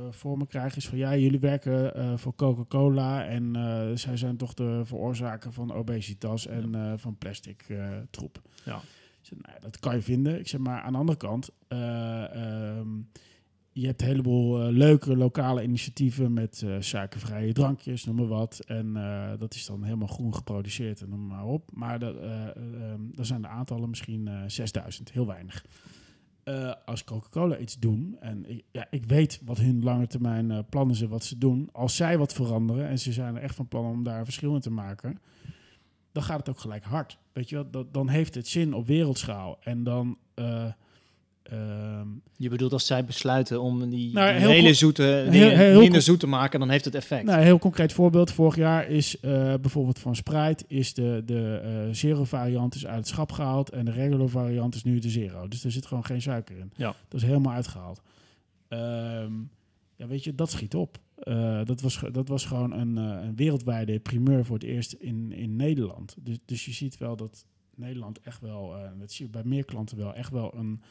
[0.10, 3.56] voor me krijg is van, ja, jullie werken voor Coca-Cola en
[3.96, 7.66] zij zijn toch de veroorzaker van obesitas en van plastic
[8.10, 8.42] troep.
[8.64, 8.80] Ja.
[9.22, 10.40] Zeg, nou, dat kan je vinden.
[10.40, 11.50] Ik zeg maar aan de andere kant,
[13.74, 18.60] je hebt een heleboel eh, leuke lokale initiatieven met eh, suikervrije drankjes, noem maar wat.
[18.66, 21.70] En eh, dat is dan helemaal groen geproduceerd en noem maar op.
[21.74, 25.66] Maar dat, eh, ehm, dan zijn de aantallen misschien eh 6000, heel weinig.
[26.86, 31.10] Als Coca-Cola iets doen, en ik, ja, ik weet wat hun lange termijn plannen zijn,
[31.10, 31.70] wat ze doen.
[31.72, 34.62] Als zij wat veranderen en ze zijn er echt van plan om daar verschil in
[34.62, 35.20] te maken,
[36.12, 37.18] dan gaat het ook gelijk hard.
[37.34, 39.58] Weet je wel, dat, dan heeft het zin op wereldschaal.
[39.62, 40.18] En dan.
[41.44, 41.60] Eh,
[42.00, 46.02] ehm, Je bedoelt als zij besluiten om die, Nou, die heel hele zoete heel- minder
[46.02, 47.24] zoet te maken, dan heeft het effect.
[47.26, 48.32] Nou, een heel concreet voorbeeld.
[48.32, 52.98] Vorig jaar is eh, bijvoorbeeld van Sprite is de, de eh, zero variant is uit
[52.98, 55.48] het schap gehaald en de regular variant is nu de zero.
[55.48, 56.72] Dus er zit gewoon geen suiker in.
[56.76, 56.96] Ja.
[57.08, 58.02] Dat is helemaal uitgehaald.
[58.68, 59.34] Ehm,
[59.96, 60.98] ja, weet je, dat schiet op.
[61.16, 65.32] Eh, dat, was, dat was gewoon een, eh, een wereldwijde primeur voor het eerst in,
[65.32, 66.16] in Nederland.
[66.20, 69.66] Dus, dus je ziet wel dat Nederland echt wel, eh, dat zie je bij meer
[69.66, 70.82] klanten wel, echt wel een,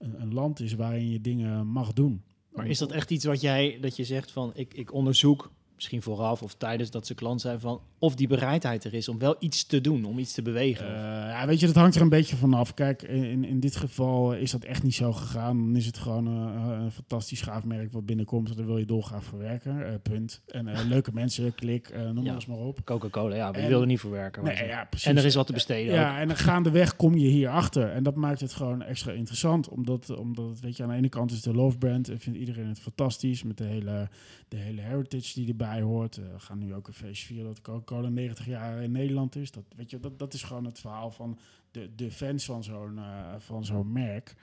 [0.00, 2.24] een, land is waarin je dingen mag doen.
[2.52, 6.02] Maar is dat echt iets wat jij, dat je zegt van, ik, ik onderzoek, misschien
[6.02, 9.36] vooraf of tijdens dat ze klant zijn, van of die bereidheid er is om wel
[9.38, 10.86] iets te doen, om iets te bewegen?
[10.86, 10.92] Eh,
[11.30, 12.74] ja, weet je, dat hangt er een beetje vanaf.
[12.74, 15.58] Kijk, in, in dit geval is dat echt niet zo gegaan.
[15.58, 18.56] Dan is het gewoon eh, een fantastisch schaafmerk wat binnenkomt.
[18.56, 19.86] Daar wil je dolgraag voor werken.
[19.86, 20.42] eh, punt.
[20.46, 22.22] En eh, leuke mensen, klik, eh, noem Ja.
[22.22, 22.84] maar eens maar op.
[22.84, 24.44] Coca-Cola, ja, we wilden niet voor werken.
[24.44, 24.68] Nee, maar zo.
[24.68, 25.06] ja, precies.
[25.08, 25.98] en er is wat te besteden ook.
[25.98, 27.90] Ja, en dan gaandeweg kom je hier achter.
[27.90, 29.68] En dat maakt het gewoon extra interessant.
[29.68, 32.08] Omdat, omdat weet je, aan de ene kant is de love brand.
[32.08, 33.42] En vindt iedereen het fantastisch.
[33.42, 34.08] Met de hele,
[34.48, 36.16] de hele heritage die erbij hoort.
[36.16, 39.50] Eh, we gaan nu ook een feestje vieren dat Coca-Cola 90 jaar in Nederland is.
[39.50, 41.38] Dat, weet je, dat, dat is gewoon het verhaal van
[41.70, 44.36] de, de fans van zo'n eh, van zo'n merk.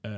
[0.00, 0.12] Eh,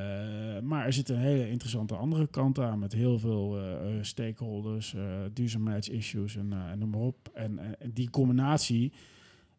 [0.62, 2.78] maar er zit een hele interessante andere kant aan.
[2.78, 7.30] Met heel veel eh, eh, stakeholders, eh, duurzaamheidsissues en, en noem maar op.
[7.34, 7.60] En,
[7.92, 8.92] die combinatie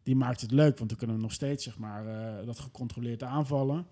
[0.02, 2.04] die maakt het leuk, want dan kunnen we nog steeds zeg maar,
[2.44, 3.86] dat gecontroleerd aanvallen.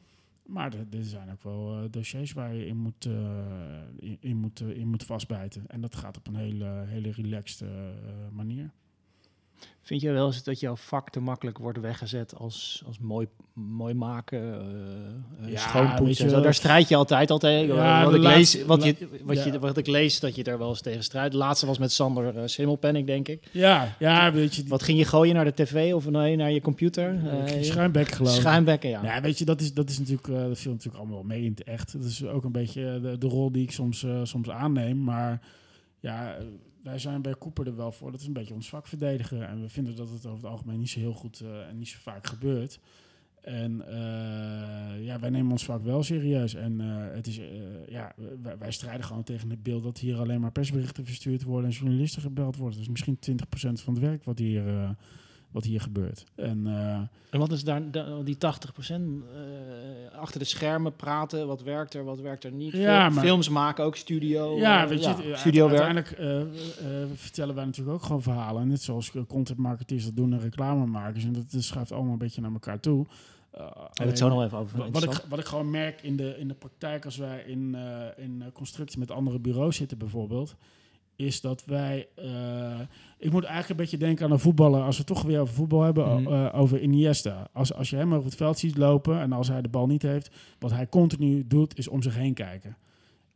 [0.46, 4.76] Maar er, zijn ook wel eh, dossiers waar je in moet, eh, in, moet, eh,
[4.76, 5.66] in moet vastbijten.
[5.66, 7.68] En dat gaat op een hele, hele relaxed
[8.32, 8.70] manier.
[9.84, 13.94] Vind je wel eens dat jouw vak te makkelijk wordt weggezet als, als mooi, mooi
[13.94, 14.38] maken,
[15.40, 16.40] eh Ja, ja, schoonpoetsen zo?
[16.40, 17.74] Daar strijd je altijd al tegen.
[17.74, 19.52] Ja, wat, ik laatste- lees, wat, je, wat, ja.
[19.52, 21.32] je, wat ik lees, dat je daar wel eens tegen strijdt.
[21.32, 23.48] De laatste was met Sander uh, Simmelpenning, denk ik.
[23.50, 26.52] Ja, ja weet je, die Wat ging je gooien naar de tv of nee, naar
[26.52, 27.14] je computer?
[27.14, 28.40] uh, Eh, schuimbek geloof ik.
[28.40, 29.02] Schuimbekken, ja.
[29.04, 31.50] Ja, weet je, dat is, dat is natuurlijk, eh, dat viel natuurlijk allemaal mee in
[31.50, 31.92] het echt.
[31.92, 35.04] Dat is ook een beetje de, de rol die ik soms, eh, soms aanneem.
[35.04, 35.40] Maar
[36.00, 36.44] ja, eh,
[36.82, 38.10] wij zijn bij Cooper er wel voor.
[38.10, 39.48] Dat is een beetje ons vak verdedigen.
[39.48, 41.88] En we vinden dat het over het algemeen niet zo heel goed eh, en niet
[41.88, 42.80] zo vaak gebeurt.
[43.40, 46.54] En eh, ja, wij nemen ons vak wel serieus.
[46.54, 47.40] En eh, het is,
[47.88, 51.70] ja, wij, wij strijden gewoon tegen het beeld dat hier alleen maar persberichten verstuurd worden
[51.70, 52.80] en journalisten gebeld worden.
[52.80, 53.36] Is misschien 20%
[53.72, 54.96] van het werk wat hier,
[55.52, 56.24] wat hier gebeurt.
[56.34, 61.46] En eh, En wat is daar da- die 80% eh achter de schermen praten?
[61.46, 62.72] Wat werkt er, wat werkt er niet?
[62.72, 64.56] Ja, maar- Films maken ook, studio.
[64.56, 65.82] Ja, eh, weet je, studiowerk.
[65.82, 68.68] uiteindelijk eh, eh, vertellen wij natuurlijk ook gewoon verhalen.
[68.68, 71.24] Net zoals content marketeers dat doen en reclamemakers.
[71.24, 73.06] En dat, dat schuift allemaal een beetje naar elkaar toe.
[73.54, 74.90] Uh, Hebben we het zo nog even over.
[74.92, 78.24] wat, ik, wat ik gewoon merk in de, in de praktijk als wij in, eh,
[78.24, 80.54] in constructie met andere bureaus zitten bijvoorbeeld,
[81.16, 82.08] is dat wij...
[82.16, 82.80] eh,
[83.18, 85.54] ik moet eigenlijk een beetje denken aan een voetballer, als we het toch weer over
[85.54, 86.32] voetbal hebben, Mhm.
[86.32, 87.48] eh, over Iniesta.
[87.52, 90.02] Als, als je hem over het veld ziet lopen en als hij de bal niet
[90.02, 92.76] heeft, wat hij continu doet, is om zich heen kijken.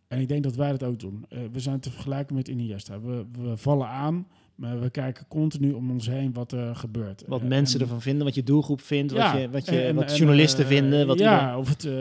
[0.09, 1.25] En ik denk dat wij dat ook doen.
[1.29, 3.01] Eh, we zijn te vergelijken met Iniesta.
[3.01, 7.25] We, we vallen aan, maar we kijken continu om ons heen wat er gebeurt.
[7.27, 9.95] Wat mensen en- ervan vinden, wat je doelgroep vindt, Ja, wat, je, wat, je, en-
[9.95, 11.07] wat en, journalisten eh, vinden.
[11.07, 11.93] Wat ja, ieder- of het, eh,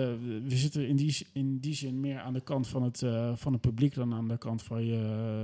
[0.48, 3.52] we zitten in die, in die zin meer aan de kant van het, eh, van
[3.52, 5.00] het publiek dan aan de kant van je,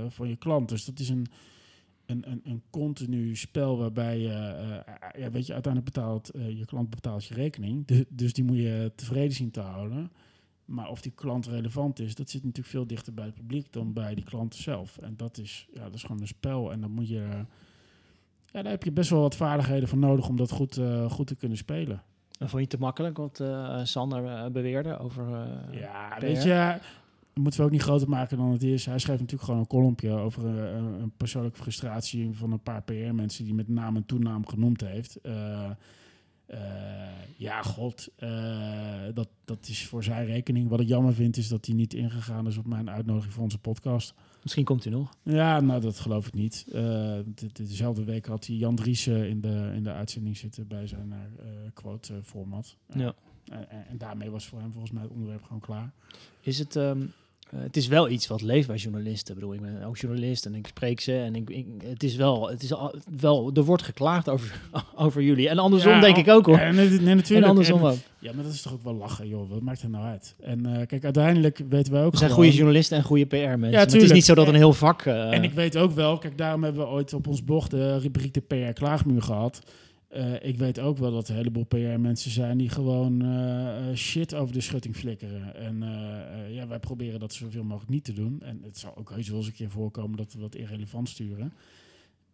[0.08, 0.68] van je klant.
[0.68, 1.26] Dus dat is een,
[2.06, 4.28] een, een, een continu spel waarbij je,
[5.18, 7.86] ja, weet je, uiteindelijk betaalt je klant betaalt je rekening.
[8.08, 10.10] Dus die moet je tevreden zien te houden.
[10.72, 13.92] Maar of die klant relevant is, dat zit natuurlijk veel dichter bij het publiek dan
[13.92, 14.98] bij die klant zelf.
[14.98, 16.72] En dat is, ja, dat is gewoon een spel.
[16.72, 17.28] En dan moet je,
[18.52, 21.26] ja, daar heb je best wel wat vaardigheden voor nodig om dat goed, eh, goed
[21.26, 22.02] te kunnen spelen.
[22.38, 25.26] En vond je het te makkelijk wat eh, Sander eh, beweerde over...
[25.34, 26.20] eh, Ja, PR?
[26.24, 26.78] weet je,
[27.34, 28.86] moeten we ook niet groter maken dan het is.
[28.86, 32.82] Hij schreef natuurlijk gewoon een kolompje over eh, een, een persoonlijke frustratie van een paar
[32.82, 35.18] PR-mensen die met naam en toenaam genoemd heeft.
[36.52, 36.60] Eh,
[37.36, 40.68] ja, god, eh, dat, dat is voor zijn rekening.
[40.68, 43.58] Wat ik jammer vind is dat hij niet ingegaan is op mijn uitnodiging voor onze
[43.58, 44.14] podcast.
[44.42, 45.14] Misschien komt hij nog.
[45.22, 46.64] Ja, nou, dat geloof ik niet.
[46.68, 50.66] Eh, de- de- dezelfde week had hij Jan Driessen in de, in de uitzending zitten
[50.68, 52.76] bij zijn eh, quote-format.
[52.94, 53.14] Ja.
[53.44, 55.92] En, en, en daarmee was voor hem volgens mij het onderwerp gewoon klaar.
[56.40, 56.76] Is het...
[56.76, 57.02] ehm,
[57.52, 59.34] eh, het is wel iets wat leeft bij journalisten.
[59.34, 61.16] Ik bedoel, ik ben ook journalist en ik spreek ze.
[61.18, 64.60] En ik, ik- het is wel, het is al, wel, er wordt geklaagd over,
[64.96, 65.48] over jullie.
[65.48, 66.58] En andersom Ja, denk ik ook hoor.
[66.58, 67.48] Ja, nee, nee, en natuurlijk.
[67.48, 67.96] andersom En- ook.
[68.18, 69.50] ja, maar dat is toch ook wel lachen, joh.
[69.50, 70.34] Wat maakt het nou uit?
[70.40, 73.58] En eh, kijk, uiteindelijk weten wij ook Er zijn gewoon- goede journalisten en goede PR-mensen.
[73.70, 75.02] maar het is niet zo dat een En- heel vak...
[75.02, 77.98] eh, En ik weet ook wel, kijk, daarom hebben we ooit op ons blog de
[77.98, 79.60] rubriek de PR-klaagmuur gehad.
[80.12, 84.34] Eh, ik weet ook wel dat een heleboel PR-mensen zijn die gewoon eh, eh, shit
[84.34, 85.54] over de schutting flikkeren.
[85.54, 85.82] En
[86.50, 88.40] ja, wij proberen dat zoveel mogelijk niet te doen.
[88.42, 91.52] En het zal ook heus wel eens een keer voorkomen dat we wat irrelevant sturen.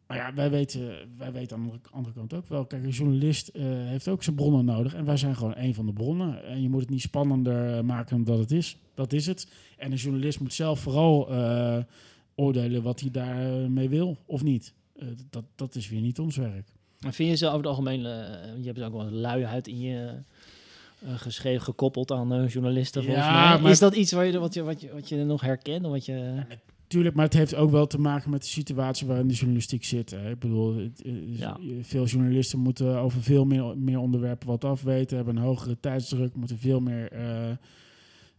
[0.06, 2.66] Maar ja, wij weten, wij weten aan de andere- kant ook wel.
[2.66, 4.94] Kijk, een journalist heeft ook zijn bronnen nodig.
[4.94, 6.44] En wij zijn gewoon een van de bronnen.
[6.44, 8.76] En je moet het niet spannender maken dan dat het is.
[8.94, 9.48] Dat is het.
[9.76, 11.28] En een journalist moet zelf vooral
[12.34, 14.74] oordelen wat hij daarmee wil of niet.
[15.30, 16.77] Dat, dat is weer niet ons werk.
[17.00, 18.12] En vind je ze over het algemeen, eh,
[18.60, 20.12] je hebt ook wel een luiheid in je
[21.06, 23.60] eh, geschreven, gekoppeld aan eh, journalisten volgens Ja, mij.
[23.62, 25.84] maar- Is dat iets waar je, wat, je, wat, je, wat je nog herkent?
[25.84, 26.42] Of wat je,
[26.86, 30.10] Tuurlijk, maar het heeft ook wel te maken met de situatie waarin de journalistiek zit.
[30.10, 30.30] Hè.
[30.30, 31.56] Ik bedoel, het, Ja.
[31.82, 36.58] veel journalisten moeten over veel meer, meer onderwerpen wat afweten, hebben een hogere tijdsdruk, moeten
[36.58, 37.10] veel meer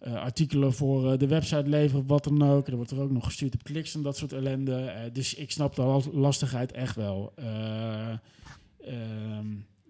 [0.03, 2.67] artikelen voor de website leveren, wat dan ook.
[2.67, 5.09] Er wordt er ook nog gestuurd op kliks en dat soort ellende.
[5.13, 7.33] Dus ik snap de las- lastigheid echt wel.
[8.89, 9.47] Eh, ehm,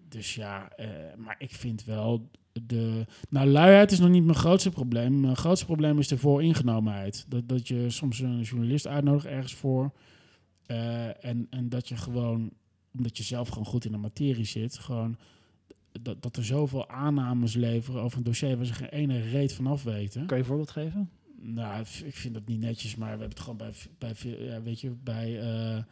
[0.08, 3.06] dus ja, eh, maar ik vind wel de...
[3.28, 5.20] Nou, luiheid is nog niet mijn grootste probleem.
[5.20, 7.24] Mijn grootste probleem is de vooringenomenheid.
[7.28, 9.92] Dat, dat je soms een journalist uitnodigt ergens voor.
[10.66, 12.50] eh, en, en dat je gewoon,
[12.96, 15.16] omdat je zelf gewoon goed in de materie zit, gewoon
[16.00, 19.66] dat, dat er zoveel aannames leveren over een dossier waar ze geen ene reet van
[19.66, 20.26] af weten.
[20.26, 21.10] kan je een voorbeeld geven?
[21.42, 24.14] Nou, ik vind dat niet netjes, maar we hebben het gewoon bij, bij
[24.46, 25.82] ja, weet je, bij eh,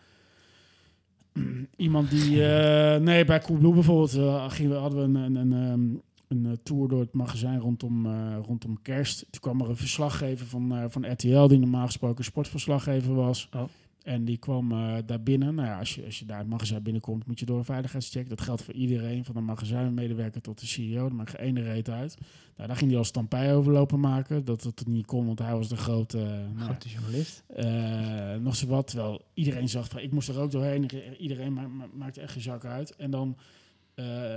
[1.76, 4.10] iemand die, eh, nee, bij Coolblue bijvoorbeeld,
[4.52, 5.96] gingen we, hadden we een, een, een, ehm,
[6.28, 8.06] een eh, tour door het magazijn rondom,
[8.46, 9.26] rondom kerst.
[9.30, 13.48] Toen kwam er een verslaggever van, van RTL, die normaal gesproken sportverslaggever was.
[13.56, 13.62] Oh.
[14.02, 15.54] En die kwam eh, daar binnen.
[15.54, 18.28] Nou ja, als je, als je daar het magazijn binnenkomt, moet je door een veiligheidscheck.
[18.28, 21.02] Dat geldt voor iedereen, van de magazijnmedewerker tot de CEO.
[21.02, 22.16] Dat maakt geen ene reet uit.
[22.56, 24.44] Nou, daar ging hij al stampij over lopen maken.
[24.44, 26.18] Dat het niet kon, want hij was de grote...
[26.18, 27.44] eh, nou, Grote journalist.
[27.46, 28.86] eh, nog zo wat.
[28.86, 30.90] Terwijl iedereen zag van, ik moest er ook doorheen.
[31.18, 32.96] Iedereen ma ma maakte echt geen zak uit.
[32.96, 33.36] En dan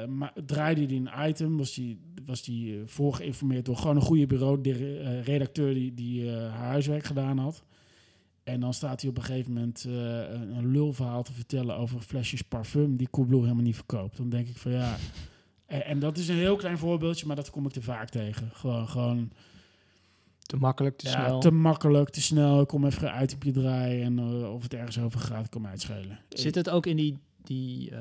[0.08, 1.58] ma draaide hij een item.
[1.58, 4.62] Was die, was die voorgeïnformeerd door gewoon een goede bureau.
[4.62, 7.63] De eh, redacteur die, die haar huiswerk gedaan had.
[8.43, 9.93] En dan staat hij op een gegeven moment eh,
[10.30, 14.17] een, lulverhaal te vertellen over flesjes parfum die Coolblue helemaal niet verkoopt.
[14.17, 14.95] Dan denk ik van ja.
[15.65, 18.49] En, en dat is een heel klein voorbeeldje, maar dat kom ik te vaak tegen.
[18.54, 19.32] Gewoon, gewoon
[20.39, 21.39] Te makkelijk, te ja, snel.
[21.39, 22.62] te makkelijk, te snel.
[22.62, 25.71] Ik kom even een itempje draaien en eh, of het ergens over gaat, kan mij
[25.71, 26.19] het schelen.
[26.30, 27.17] Zit het ook in die...
[27.43, 27.99] die eh,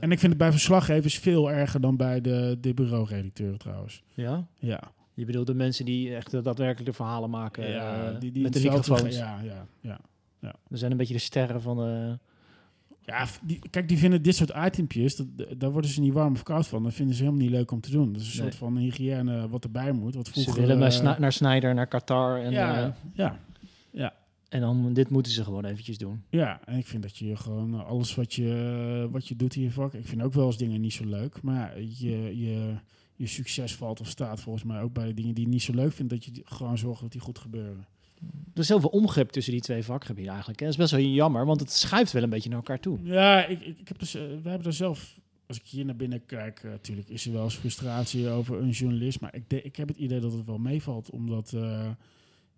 [0.00, 4.02] En ik vind het bij verslaggevers veel erger dan bij de, de bureauredacteuren trouwens.
[4.14, 4.46] ja?
[4.58, 8.42] Ja, Je bedoelt de mensen die echt daadwerkelijk de verhalen maken ja eh, die, die
[8.42, 9.02] met de microfoons.
[9.02, 9.20] liggen.
[9.44, 10.00] Ja, ja,
[10.40, 10.54] ja.
[10.68, 12.18] We zijn een beetje de sterren van de...
[13.00, 15.26] ja f- die, kijk, die vinden dit soort itempjes, dat,
[15.60, 16.82] daar worden ze niet warm of koud van.
[16.82, 18.12] Dat vinden ze helemaal niet leuk om te doen.
[18.12, 18.50] Dat is een Nee.
[18.50, 20.14] soort van hygiëne wat erbij moet.
[20.14, 22.42] Wat vroeger, Ze willen eh, Sna- naar Snyder, naar Qatar.
[22.42, 23.30] En, ja, eh,
[23.92, 24.14] ja,
[24.48, 26.22] en dan dit moeten ze gewoon eventjes doen.
[26.30, 29.62] Ja, en ik vind dat je gewoon eh, alles wat je, wat je doet in
[29.62, 29.94] je vak.
[29.94, 31.42] Ik vind ook wel eens dingen niet zo leuk.
[31.42, 32.74] Maar ja, je, je,
[33.18, 35.72] je succes valt of staat volgens mij ook bij de dingen die je niet zo
[35.74, 36.10] leuk vindt.
[36.12, 37.86] Dat je gewoon zorgt dat die goed gebeuren.
[38.54, 40.60] Er is heel veel omgrip tussen die twee vakgebieden eigenlijk.
[40.60, 40.66] hè.
[40.66, 42.98] Dat is best wel jammer, want het schuift wel een beetje naar elkaar toe.
[43.02, 45.18] Ja, ik, ik, heb dus, eh, we hebben er zelf.
[45.46, 48.70] Als ik hier naar binnen kijk, eh, natuurlijk is er wel eens frustratie over een
[48.70, 49.20] journalist.
[49.20, 51.10] Maar ik, de- ik heb het idee dat het wel meevalt.
[51.10, 51.88] Omdat eh,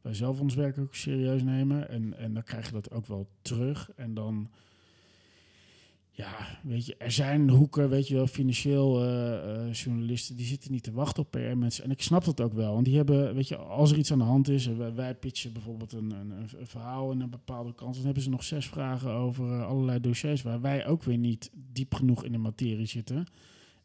[0.00, 1.88] wij zelf ons werk ook serieus nemen.
[1.88, 3.90] En, en dan krijg je dat ook wel terug.
[3.96, 4.50] En dan,
[6.20, 10.72] ja, weet je, er zijn hoeken, weet je wel, financieel eh, eh, journalisten, die zitten
[10.72, 11.84] niet te wachten op PR-mensen.
[11.84, 12.72] En ik snap dat ook wel.
[12.72, 15.52] Want die hebben, weet je, als er iets aan de hand is, en wij, pitchen
[15.52, 19.10] bijvoorbeeld een, een, een verhaal in een bepaalde kant, dan hebben ze nog zes vragen
[19.10, 23.26] over eh, allerlei dossiers waar wij ook weer niet diep genoeg in de materie zitten.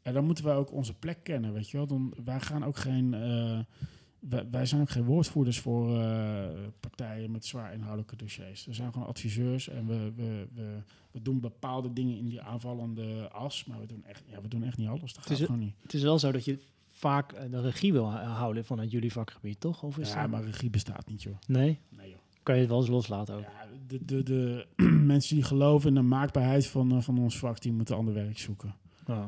[0.02, 1.88] En dan moeten wij ook onze plek kennen, weet je wel.
[1.88, 3.16] Dan, wij gaan ook geen...
[4.30, 6.48] wij, wij zijn ook geen woordvoerders voor eh,
[6.80, 8.66] partijen met zwaar inhoudelijke dossiers.
[8.66, 10.78] We zijn gewoon adviseurs en we, we, we,
[11.12, 13.66] we doen bepaalde dingen in die aanvallende as.
[13.66, 15.14] Maar we doen echt, ja, we doen echt niet alles.
[15.14, 15.76] Dat Het is gaat gewoon niet.
[15.82, 16.60] Het is wel zo dat je
[16.92, 19.84] vaak eh, de regie wil hou- houden vanuit jullie vakgebied, toch?
[19.84, 21.36] Of is Ja, dat- maar regie bestaat niet, joh.
[21.48, 21.80] Nee?
[21.90, 22.18] Nee, joh.
[22.44, 23.42] Kan je het wel eens loslaten ook?
[23.42, 24.66] Ja, de, de, de
[25.14, 28.38] mensen die geloven in de maakbaarheid van, eh, van ons vak, die moeten ander werk
[28.40, 28.76] zoeken.
[29.08, 29.26] Oh.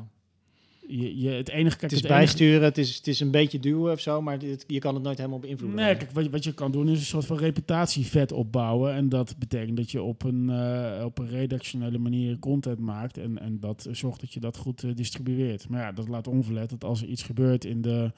[0.90, 3.30] Je, je, het enige, kijk, Het is het enige- bijsturen, het is, het is een
[3.30, 5.80] beetje duwen of zo, maar dit- je kan het nooit helemaal beïnvloeden.
[5.80, 8.92] Nee, kijk, wat, je- wat je kan doen is een soort van reputatievet opbouwen.
[8.94, 13.18] En dat betekent dat je op een, eh, op een redactionele manier content maakt.
[13.18, 15.68] En, en dat zorgt dat je dat goed eh, distribueert.
[15.68, 18.12] Maar ja, dat laat onverlet dat als er iets gebeurt in de,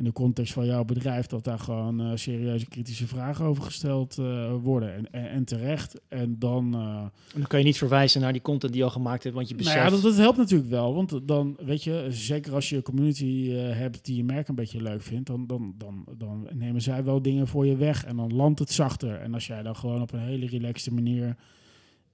[0.00, 4.18] in de context van jouw bedrijf, dat daar gewoon eh, serieuze kritische vragen over gesteld
[4.18, 4.94] eh, worden.
[4.94, 6.00] En, en, en terecht.
[6.08, 6.74] En dan.
[6.74, 9.34] eh, En dan kan je niet verwijzen naar die content die je al gemaakt hebt,
[9.34, 9.76] want je beseft...
[9.76, 10.94] nou ja, dat, dat helpt natuurlijk wel.
[10.94, 14.82] Want dan, weet je, zeker als je een community hebt die je merk een beetje
[14.82, 18.34] leuk vindt, dan, dan, dan, dan nemen zij wel dingen voor je weg en dan
[18.34, 19.14] landt het zachter.
[19.14, 21.36] En als jij dan gewoon op een hele relaxte manier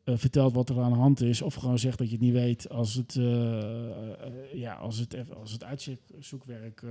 [0.07, 2.33] eh, vertelt wat er aan de hand is, of gewoon zegt dat je het niet
[2.33, 6.83] weet als het, eh, ja, als het, als het uitzoekwerk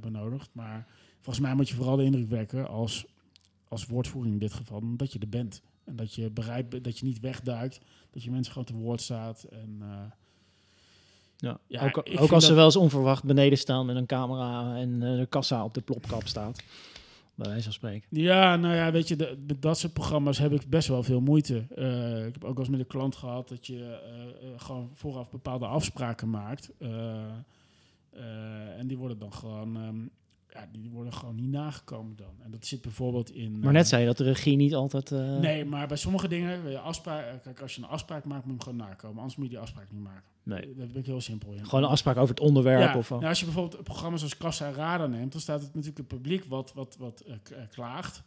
[0.00, 0.50] benodigt.
[0.52, 0.86] Maar
[1.20, 3.06] volgens mij moet je vooral de indruk wekken als,
[3.68, 5.62] als woordvoering in dit geval, dat je er bent.
[5.84, 7.80] En dat je bereid bent, dat je niet wegduikt.
[8.10, 9.42] Dat je mensen gewoon te woord staat.
[9.42, 9.82] En,
[11.36, 11.60] Ja.
[11.66, 15.26] Ja, ook ook als ze wel eens onverwacht beneden staan met een camera en de
[15.28, 16.62] kassa op de plopkap staat.
[17.34, 18.08] Bij wijze van spreken.
[18.10, 21.20] Ja, nou ja, weet je, de, met dat soort programma's heb ik best wel veel
[21.20, 21.66] moeite.
[21.74, 24.90] Eh, ik heb ook wel eens met een klant gehad dat je eh, eh, gewoon
[24.94, 26.70] vooraf bepaalde afspraken maakt.
[28.76, 30.06] En die worden dan gewoon, ehm,
[30.72, 32.34] die worden gewoon niet nagekomen dan.
[32.42, 33.60] En dat zit bijvoorbeeld in...
[33.60, 35.12] Maar net eh, zei je dat de regie niet altijd...
[35.12, 38.44] eh, Nee, maar bij sommige dingen, je afspraak, eh, kijk, als je een afspraak maakt,
[38.44, 39.16] moet je hem gewoon nakomen.
[39.16, 40.22] Anders moet je die afspraak niet maken.
[40.42, 40.74] nee.
[40.74, 41.64] Daar ben ik heel simpel in.
[41.64, 42.80] Gewoon een afspraak over het onderwerp.
[42.80, 45.68] Ja, Of, nou, als je bijvoorbeeld programma's als Kassa en Radar neemt, dan staat het
[45.74, 48.22] natuurlijk het publiek wat, wat, wat eh, eh, klaagt,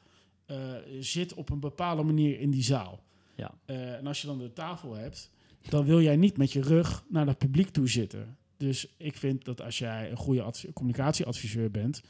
[0.46, 0.58] eh,
[1.00, 3.04] zit op een bepaalde manier in die zaal.
[3.36, 3.54] Ja.
[3.66, 5.32] Eh, en als je dan de tafel hebt,
[5.70, 8.38] dan wil jij niet met je rug naar dat publiek toe zitten.
[8.58, 12.02] Dus ik vind dat als jij een goede adv- communicatieadviseur bent,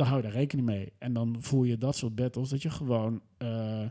[0.00, 0.92] dan hou je daar rekening mee.
[0.98, 3.90] En dan voel je dat soort battles dat je gewoon eh, eh,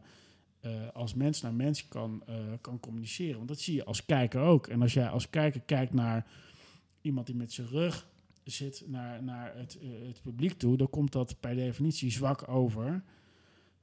[0.94, 3.36] als mens naar mens kan, eh, kan communiceren.
[3.36, 4.68] Want dat zie je als kijker ook.
[4.68, 6.28] En als jij als kijker kijkt naar
[7.02, 8.08] iemand die met zijn rug
[8.44, 13.04] zit naar, naar het, het publiek toe, dan komt dat per definitie zwak over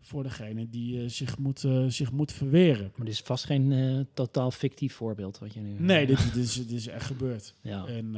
[0.00, 2.92] voor degene die zich, moet, zich moet verweren.
[2.96, 5.74] Maar dit is vast geen totaal fictief voorbeeld wat je nu...
[5.78, 7.54] Nee, dit, dit, is, dit is echt gebeurd.
[7.60, 7.86] Ja.
[7.86, 8.14] En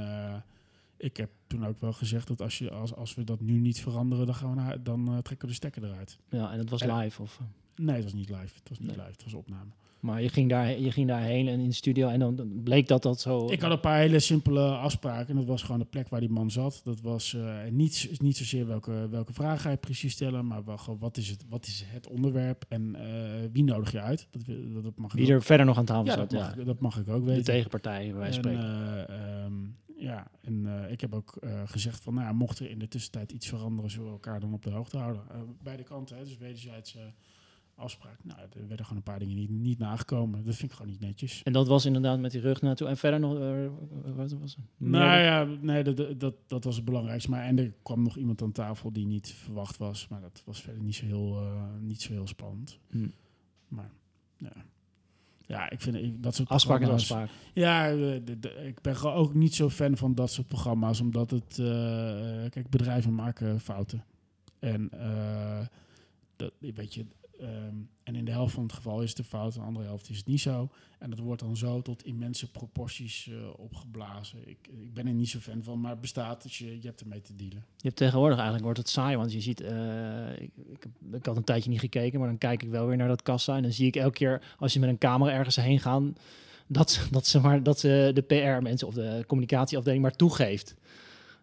[0.99, 3.81] ik heb toen ook wel gezegd dat als, je, als, als we dat nu niet
[3.81, 6.19] veranderen, dan, gaan we naar, dan eh, trekken we de stekker eruit.
[6.31, 7.23] ja, en het was En- live.
[7.23, 7.47] Of, eh,
[7.85, 8.55] Nee, het was niet live.
[8.59, 8.97] Het was niet Nee.
[8.97, 9.71] live, het was opname.
[10.01, 13.03] maar je ging, daar, je ging daarheen en in de studio en dan bleek dat
[13.03, 13.51] dat zo...
[13.51, 15.29] Ik had een paar hele simpele afspraken.
[15.29, 16.81] En dat was gewoon de plek waar die man zat.
[16.85, 20.79] Dat was eh, niet, niet zozeer welke, welke vraag ga je precies stellen, maar wel
[20.79, 22.97] gewoon wat is het, wat is het onderwerp en
[23.53, 24.27] wie nodig je uit.
[24.31, 24.43] Dat,
[24.83, 26.31] dat, mag Wie ook- er verder nog aan tafel ja, zat.
[26.31, 26.65] dat mag, Ja.
[26.65, 27.45] dat mag ik ook De weten.
[27.45, 29.09] tegenpartij, bij wijze En, spreken.
[29.09, 29.53] eh, ehm,
[29.99, 32.89] ja, en eh, ik heb ook eh, gezegd van, nou ja, mocht er in de
[32.89, 35.23] tussentijd iets veranderen, zullen we elkaar dan op de hoogte houden.
[35.31, 36.99] Eh, beide kanten, hè, dus wederzijds
[37.75, 38.25] afspraak.
[38.25, 40.45] Nou, er werden gewoon een paar dingen niet, niet nagekomen.
[40.45, 41.43] Dat vind ik gewoon niet netjes.
[41.43, 42.89] En dat was inderdaad met die rug naartoe.
[42.89, 43.39] En verder nog...
[44.17, 44.65] wat was het?
[44.77, 47.31] Nou ja, nee, dat, dat- dat, was het belangrijkste.
[47.31, 50.09] Maar en er kwam nog iemand aan tafel die niet verwacht was.
[50.09, 51.43] Maar dat was verder niet zo heel,
[51.81, 52.79] niet zo heel spannend.
[52.91, 53.09] Hm.
[53.69, 53.91] Maar
[54.37, 54.53] ja,
[55.49, 57.29] ja ik vind dat soort Afspraak is afspraak.
[57.55, 61.01] Ja, eh, de- de- ik ben gewoon ook niet zo fan van dat soort programma's.
[61.01, 61.59] Omdat het...
[61.59, 64.05] eh, kijk, bedrijven maken fouten.
[64.59, 65.61] En uh,
[66.37, 67.07] dat, weet je...
[67.41, 69.87] ehm, en in de helft van het geval is het een fout, in de andere
[69.87, 70.71] helft is het niet zo.
[70.99, 74.49] En dat wordt dan zo tot immense proporties eh, opgeblazen.
[74.49, 77.01] Ik, ik ben er niet zo fan van, maar het bestaat, dus je, je hebt
[77.01, 77.65] ermee te dealen.
[77.77, 80.51] Je hebt tegenwoordig eigenlijk wordt het saai, want je ziet, eh, ik,
[81.13, 83.57] ik, had een tijdje niet gekeken, maar dan kijk ik wel weer naar dat kassa
[83.57, 86.03] en dan zie ik elke keer als je met een camera ergens heen gaat,
[86.67, 90.75] dat, dat ze maar dat ze de PR-mensen of de communicatieafdeling maar toegeeft.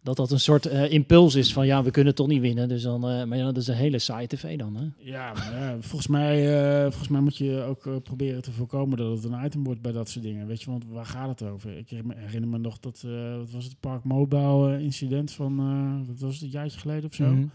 [0.06, 2.82] Dat dat een soort eh, impuls is van ja, we kunnen toch niet winnen, dus
[2.82, 4.88] dan, eh, maar ja, dat is een hele saaie tv dan, hè?
[4.98, 8.98] Ja, maar ja, volgens, mij, eh, volgens mij moet je ook eh, proberen te voorkomen
[8.98, 10.48] dat het een item wordt bij dat soort dingen.
[10.48, 11.78] Weet je, want waar gaat het over?
[11.78, 16.08] Ik herinner me nog dat, eh wat was het Park Mobile eh, incident van, eh
[16.08, 17.26] dat was het een jaartje geleden of zo.
[17.26, 17.46] Mhm.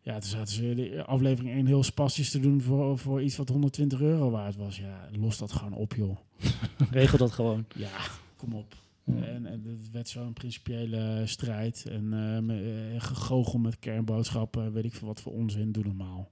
[0.00, 3.48] Ja, toen zaten ze de aflevering 1 heel spastisch te doen voor, voor iets wat
[3.48, 4.76] 120 euro waard was.
[4.76, 6.16] Ja, los dat gewoon op, joh.
[6.90, 7.64] Regel dat gewoon.
[7.74, 7.88] Ja,
[8.36, 8.74] kom op.
[9.16, 9.22] Ja.
[9.22, 11.86] En, en het werd zo'n principiële strijd.
[11.86, 12.08] En
[12.46, 15.72] met, eh, gegoochel met kernboodschappen, weet ik veel wat voor onzin.
[15.72, 16.30] Doe normaal.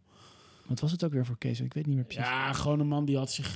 [0.67, 1.61] Wat was het ook weer voor Kees?
[1.61, 2.25] Ik weet niet meer precies.
[2.25, 3.55] Ja, gewoon een man die had zich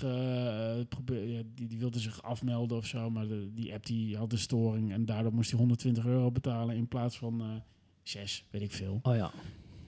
[0.89, 4.33] probeer, ja, die, die wilde zich afmelden of zo, maar de, die app die had
[4.33, 7.47] een storing en daardoor moest hij 120 euro betalen in plaats van eh
[8.03, 9.01] 6, weet ik veel.
[9.03, 9.31] Oh ja.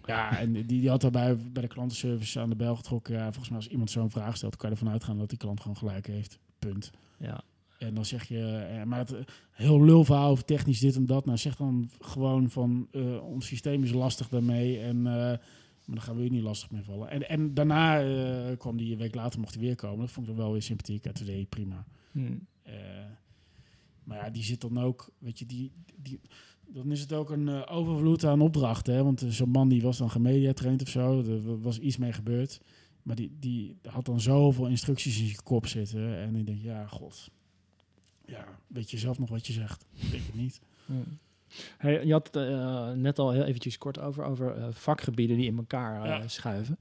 [0.04, 3.14] Ja, en die, die had daarbij bij de klantenservice aan de bel getrokken.
[3.14, 5.60] Ja, volgens mij als iemand zo'n vraag stelt, kan je ervan uitgaan dat die klant
[5.60, 6.38] gewoon gelijk heeft.
[6.58, 6.90] Punt.
[7.18, 7.42] ja.
[7.82, 11.06] En dan zeg je, eh, maar het eh, heel lul verhaal over technisch dit en
[11.06, 11.24] dat.
[11.24, 16.16] Nou, zeg dan gewoon van eh, ons systeem is lastig daarmee en maar dan gaan
[16.16, 17.10] we u niet lastig mee vallen.
[17.10, 19.98] En, en daarna kwam die een week later mocht hij weer komen.
[19.98, 21.06] Dat vond ik dan wel weer sympathiek.
[21.06, 21.84] uit de prima.
[22.12, 22.34] Hm.
[22.62, 22.74] Eh,
[24.04, 26.20] maar ja, die zit dan ook, weet je, die, die,
[26.66, 28.94] dan is het ook een overvloed aan opdrachten.
[28.94, 29.02] Hè?
[29.04, 32.60] Want zo'n man die was dan gemediatraind of zo, er was iets mee gebeurd.
[33.02, 36.16] Maar die, die had dan zoveel instructies in zijn kop zitten.
[36.16, 37.30] En ik denk, ja, god.
[38.26, 39.84] Ja, weet je zelf nog wat je zegt?
[39.94, 40.60] Ik denk het niet.
[40.86, 40.92] Hm.
[41.78, 45.46] Hey, je had het eh, net al heel eventjes kort over, over eh, vakgebieden die
[45.46, 46.28] in elkaar eh, Ja.
[46.28, 46.78] schuiven.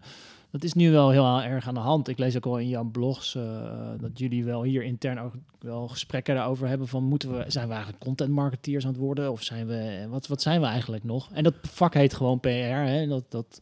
[0.49, 2.07] Dat is nu wel heel erg aan de hand.
[2.07, 3.37] Ik lees ook al in jouw blogs
[3.99, 7.73] dat jullie wel hier intern ook wel gesprekken daarover hebben van moeten we, zijn we
[7.73, 11.29] eigenlijk content marketeers aan het worden of zijn we, wat, wat zijn we eigenlijk nog?
[11.31, 13.07] En dat vak heet gewoon PR, hè?
[13.07, 13.61] Dat, dat,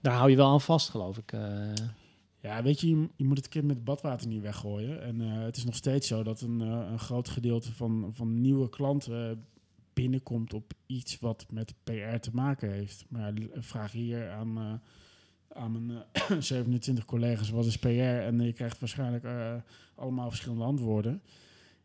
[0.00, 1.32] daar hou je wel aan vast, geloof ik.
[2.42, 5.02] Ja, weet je, je, moet het kind met badwater niet weggooien.
[5.02, 8.40] En eh, het is nog steeds zo dat een, eh, een groot gedeelte van, van
[8.40, 9.36] nieuwe klanten eh,
[9.92, 13.04] binnenkomt op iets wat met PR te maken heeft.
[13.08, 14.80] Maar vraag hier aan,
[15.48, 19.24] aan mijn eh, 27 collega's wat is PR en je krijgt waarschijnlijk
[19.94, 21.22] allemaal verschillende antwoorden.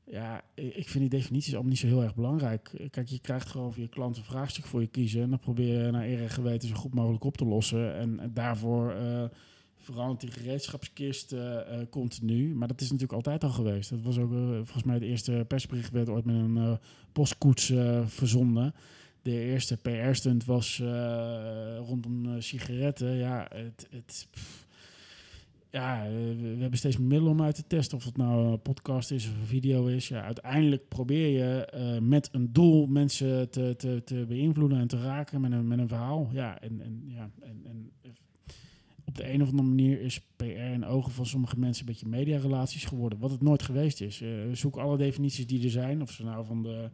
[0.03, 2.87] Ja, ik ik vind die definities allemaal niet zo heel erg belangrijk.
[2.91, 5.85] Kijk, je krijgt gewoon voor je klant een vraagstuk voor je kiezen en dan probeer
[5.85, 7.95] je naar eer en geweten zo goed mogelijk op te lossen.
[7.95, 8.95] En, en daarvoor
[9.87, 12.55] eh verandert die gereedschapskist eh, continu.
[12.55, 13.89] Maar dat is natuurlijk altijd al geweest.
[13.89, 16.73] Dat was ook eh, volgens mij de eerste persbericht werd ooit met een eh,
[17.11, 17.73] postkoets
[18.05, 18.73] verzonden.
[19.21, 20.81] De eerste PR-stunt was
[21.77, 23.15] rondom sigaretten.
[23.15, 24.27] Ja, het, het,
[25.71, 27.97] we, hebben steeds middelen om uit te testen.
[27.97, 30.07] Of het nou een podcast is of een video is.
[30.07, 31.67] Ja, uiteindelijk probeer je
[32.01, 35.87] met een doel mensen te, te, te beïnvloeden en te raken met een, met een
[35.87, 36.29] verhaal.
[36.31, 37.91] Ja, en, en, ja, en, en
[39.05, 42.07] op de een of andere manier is PR in ogen van sommige mensen een beetje
[42.07, 43.19] mediarelaties geworden.
[43.19, 44.21] Wat het nooit geweest is.
[44.21, 46.01] Eh, zoek alle definities die er zijn.
[46.01, 46.89] Of ze nou van de,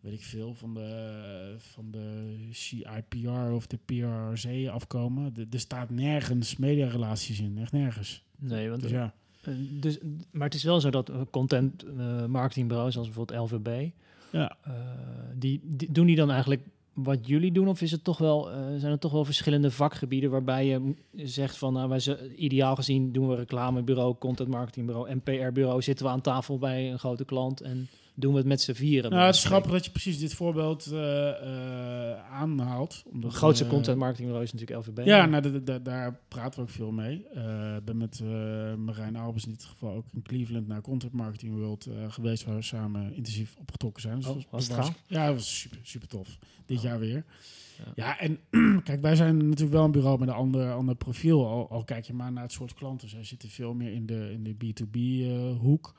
[0.00, 5.34] weet ik veel, van de, van de CIPR of de PRC afkomen.
[5.34, 7.58] De- er staat nergens mediarelaties in.
[7.58, 8.22] Echt nergens.
[8.38, 9.14] Nee, want Dus ja.
[9.42, 9.98] eh, dus,
[10.30, 13.90] maar het is wel zo dat content eh, marketingbureaus, zoals bijvoorbeeld LVB,
[14.32, 14.56] Ja,
[15.34, 16.62] die, die- doen die dan eigenlijk
[16.92, 17.68] wat jullie doen?
[17.68, 21.56] Of is het toch wel, eh, zijn er toch wel verschillende vakgebieden waarbij je zegt
[21.56, 26.12] van, nou, wij ze, ideaal gezien doen we reclamebureau, content marketingbureau en PR-bureau, zitten we
[26.12, 29.10] aan tafel bij een grote klant en doen we het met z'n vieren?
[29.10, 33.02] nou, het is grappig dat je precies dit voorbeeld eh, eh, aanhaalt.
[33.12, 33.30] Omdat.
[33.30, 35.06] Het grootste eh, content marketingbureau is natuurlijk LVB.
[35.06, 37.16] Ja, nou, da- da- daar praten we ook veel mee.
[37.76, 38.20] Ik ben met
[38.78, 42.62] Marijn Albers in dit geval ook in Cleveland naar Content Marketing World geweest, waar we
[42.62, 44.16] samen intensief opgetrokken zijn.
[44.16, 44.92] Dus Oh, was het?
[45.06, 46.38] Ja, dat was super, super tof.
[46.66, 46.82] Dit Oh.
[46.82, 47.24] jaar weer.
[47.78, 47.92] Ja.
[47.94, 48.38] Ja, en
[48.84, 51.46] kijk, wij zijn natuurlijk wel een bureau met een ander, ander profiel.
[51.46, 53.08] Al, al kijk je maar naar het soort klanten.
[53.08, 55.94] Zij zitten veel meer in de, in de B2B-hoek.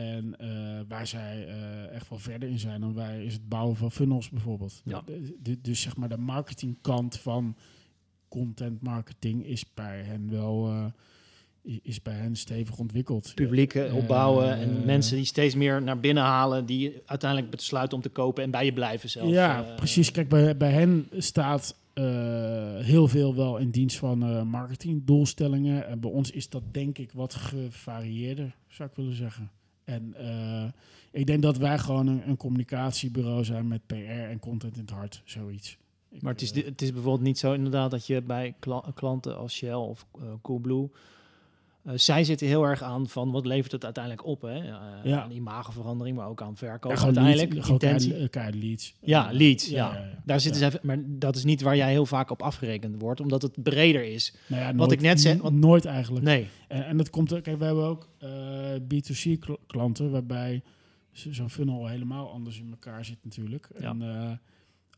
[0.00, 3.76] En eh, waar zij eh, echt wel verder in zijn dan wij, is het bouwen
[3.76, 4.82] van funnels bijvoorbeeld.
[4.84, 5.02] Ja.
[5.06, 7.56] De- de- dus zeg maar de marketingkant van
[8.28, 10.84] content marketing is bij hen wel eh,
[11.82, 13.32] is bij hen stevig ontwikkeld.
[13.34, 18.08] Publieken opbouwen en mensen die steeds meer naar binnen halen, die uiteindelijk besluiten om te
[18.08, 19.30] kopen en bij je blijven zelf.
[19.30, 20.10] Ja, precies.
[20.10, 21.78] Kijk, bij, bij hen staat
[22.80, 25.86] heel veel wel in dienst van eh marketingdoelstellingen.
[25.86, 29.50] En bij ons is dat denk ik wat gevarieerder, zou ik willen zeggen.
[29.90, 30.64] En eh,
[31.10, 34.90] ik denk dat wij gewoon een, een communicatiebureau zijn met PR en content in het
[34.90, 35.78] hart, zoiets.
[36.10, 38.90] Ik, Maar het is, eh, het is bijvoorbeeld niet zo inderdaad dat je bij kla-
[38.94, 40.90] klanten als Shell of eh, Coolblue...
[41.84, 44.42] eh, zij zitten heel erg aan van wat levert het uiteindelijk op.
[44.42, 44.58] Hè?
[44.58, 44.74] Eh,
[45.04, 45.22] Ja.
[45.22, 47.52] Aan imagoverandering, maar ook aan verkoop ja, uiteindelijk.
[47.54, 48.28] lead- intentie.
[48.58, 48.94] leads.
[49.00, 50.08] Ja, leads, ja.
[50.24, 53.20] Daar zitten ze even, maar dat is niet waar jij heel vaak op afgerekend wordt,
[53.20, 54.34] omdat het breder is.
[54.46, 56.24] Nou wat nooit- ik net zei, wat- Nooit eigenlijk.
[56.24, 58.28] Nee, En, en dat komt, ook- kijk, we hebben ook eh,
[58.88, 60.62] B2C-klanten waarbij
[61.12, 63.68] zo- zo'n funnel helemaal anders in elkaar zit natuurlijk.
[63.74, 64.40] En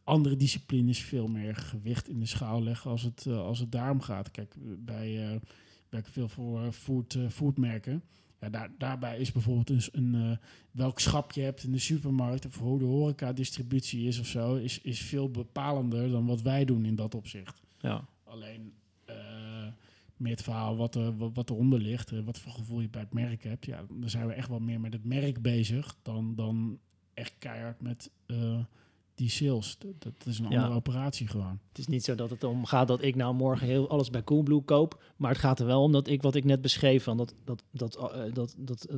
[0.04, 4.30] andere disciplines veel meer gewicht in de schaal leggen als het, als het daarom gaat.
[4.30, 5.40] Kijk, bij
[5.92, 8.02] werken veel voor eh, food, eh, foodmerken.
[8.40, 10.36] Ja, daar, daarbij is bijvoorbeeld een, een eh,
[10.70, 14.80] welk schap je hebt in de supermarkt of hoe de horeca-distributie is of zo, is,
[14.80, 17.62] is veel bepalender dan wat wij doen in dat opzicht.
[17.80, 18.04] ja.
[18.24, 18.72] Alleen
[20.16, 23.12] meer het verhaal wat, er, wat, wat eronder ligt, wat voor gevoel je bij het
[23.12, 23.66] merk hebt.
[23.66, 26.78] Ja, dan zijn we echt wel meer met het merk bezig dan, dan
[27.14, 28.10] echt keihard met
[29.14, 29.76] die sales.
[29.78, 30.56] Dat, dat is een Ja.
[30.56, 31.58] andere operatie gewoon.
[31.68, 34.24] Het is niet zo dat het om gaat dat ik nou morgen heel alles bij
[34.24, 35.02] Coolblue koop.
[35.16, 37.62] Maar het gaat er wel om dat ik, wat ik net beschreef, van dat, dat,
[37.70, 38.88] dat, eh, dat, dat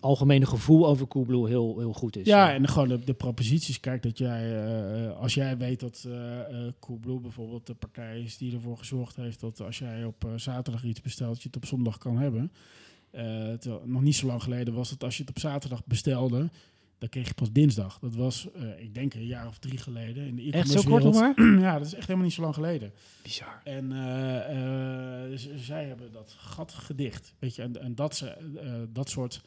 [0.00, 2.26] algemene gevoel over Coolblue heel, heel goed is.
[2.26, 3.80] Ja, en gewoon de, de proposities.
[3.80, 6.40] Kijk, dat jij, eh, als jij weet dat eh,
[6.80, 11.00] Coolblue bijvoorbeeld de partij is die ervoor gezorgd heeft dat als jij op zaterdag iets
[11.00, 12.52] bestelt, je het op zondag kan hebben.
[13.60, 16.50] Terwijl nog niet zo lang geleden was het als je het op zaterdag bestelde,
[17.04, 17.98] dan kreeg je pas dinsdag.
[17.98, 20.26] Dat was, eh, ik denk, een jaar of drie geleden.
[20.26, 21.34] In de Echt zo kort nog maar?
[21.60, 22.92] ja, dat is echt helemaal niet zo lang geleden.
[23.22, 23.60] Bizar.
[23.64, 27.34] En eh, eh, z- zij hebben dat gat gedicht.
[27.38, 28.36] Weet je, en, en dat, ze,
[28.92, 29.40] dat soort,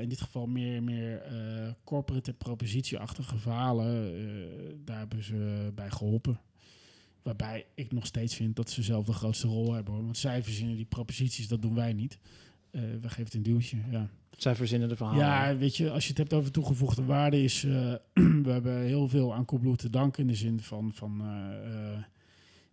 [0.00, 1.22] in dit geval meer, meer
[1.84, 6.40] corporate en propositieachtige verhalen, eh, daar hebben ze bij geholpen.
[7.22, 9.94] Waarbij ik nog steeds vind dat ze zelf de grootste rol hebben.
[9.94, 10.04] Hoor.
[10.04, 12.18] Want zij verzinnen die proposities, dat doen wij niet.
[12.76, 14.08] Eh we geven het een duwtje, ja.
[14.30, 15.24] Zij verzinnen de verhalen.
[15.24, 17.94] Ja, weet je, als je het hebt over toegevoegde waarde, is eh,
[18.46, 22.02] we hebben heel veel aan Coolblue te danken in de zin van, van eh, eh,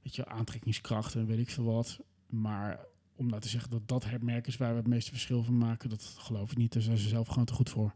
[0.01, 1.99] weet je, aantrekkingskracht en weet ik veel wat.
[2.27, 2.79] Maar
[3.15, 5.57] om nou te zeggen dat dat het merk is waar we het meeste verschil van
[5.57, 6.73] maken, dat geloof ik niet.
[6.73, 7.95] Daar zijn ze zelf gewoon te goed voor.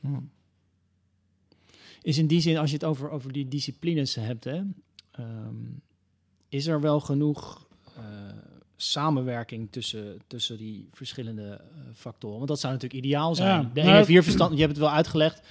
[0.00, 0.20] Hm.
[2.02, 4.62] Is in die zin, als je het over, over die disciplines hebt, hè,
[5.10, 5.56] ehm,
[6.48, 8.02] is er wel genoeg eh,
[8.90, 12.36] samenwerking tussen, tussen die verschillende eh, factoren?
[12.36, 13.60] Want dat zou natuurlijk ideaal zijn.
[13.62, 15.42] Ja, de nou, ene vier verstand, je hebt het wel uitgelegd.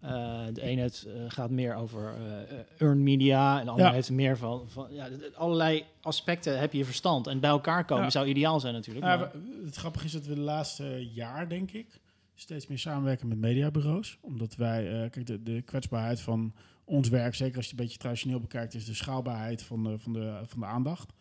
[0.00, 3.94] Eh, de ene het, eh, gaat meer over eh, earned media en de andere Ja.
[3.94, 7.26] heeft meer van, van ja, allerlei aspecten heb je verstand.
[7.26, 8.10] En bij elkaar komen Ja.
[8.10, 9.06] zou ideaal zijn natuurlijk.
[9.06, 9.32] Ja, maar-
[9.64, 12.00] het grappige is dat we de laatste jaar, denk ik,
[12.34, 14.18] steeds meer samenwerken met mediabureaus.
[14.20, 16.52] Omdat wij, kijk, de, de kwetsbaarheid van
[16.84, 19.98] ons werk, zeker als je het een beetje traditioneel bekijkt, is de schaalbaarheid van de,
[19.98, 21.12] van de, van de aandacht.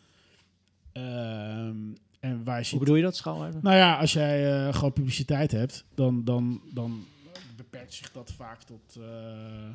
[0.92, 1.78] Ehm,
[2.20, 3.64] en wij Hoe bedoel je dat, schaalheimer?
[3.64, 7.06] Nou ja, als jij eh, gewoon publiciteit hebt, dan, dan, dan
[7.56, 9.70] beperkt zich dat vaak tot eh,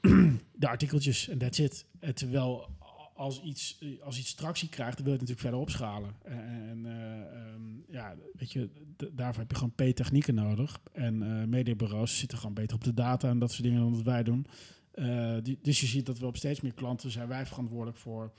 [0.62, 1.84] de artikeltjes en that's it.
[1.98, 2.68] En terwijl
[3.14, 6.14] als iets, als iets tractie krijgt, dan wil je het natuurlijk verder opschalen.
[6.22, 8.68] En, eh, ehm, ja, weet je,
[9.12, 10.80] daarvoor heb je gewoon P-technieken nodig.
[10.92, 14.22] En mediabureaus zitten gewoon beter op de data en dat soort dingen dan dat wij
[14.22, 14.46] doen.
[15.42, 18.32] Die, dus je ziet dat we op steeds meer klanten zijn wij verantwoordelijk voor,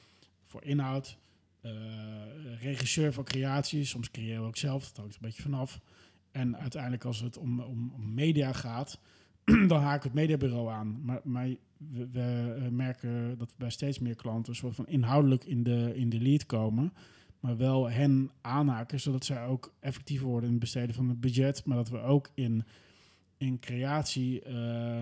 [0.52, 1.18] voor inhoud.
[1.62, 1.72] eh,
[2.62, 5.80] regisseur van creatie, soms creëren we ook zelf, dat hangt een beetje vanaf.
[6.32, 9.00] En uiteindelijk als het om, om, om media gaat,
[9.68, 11.06] dan haak ik het mediabureau aan.
[11.06, 12.08] Maar, maar we,
[12.58, 16.22] eh, merken dat we bij steeds meer klanten soort van inhoudelijk in de, in de
[16.22, 16.94] lead komen.
[17.40, 21.66] Maar wel hen aanhaken, zodat zij ook effectiever worden in het besteden van het budget.
[21.66, 22.64] Maar dat we ook in,
[23.38, 25.02] in creatie eh,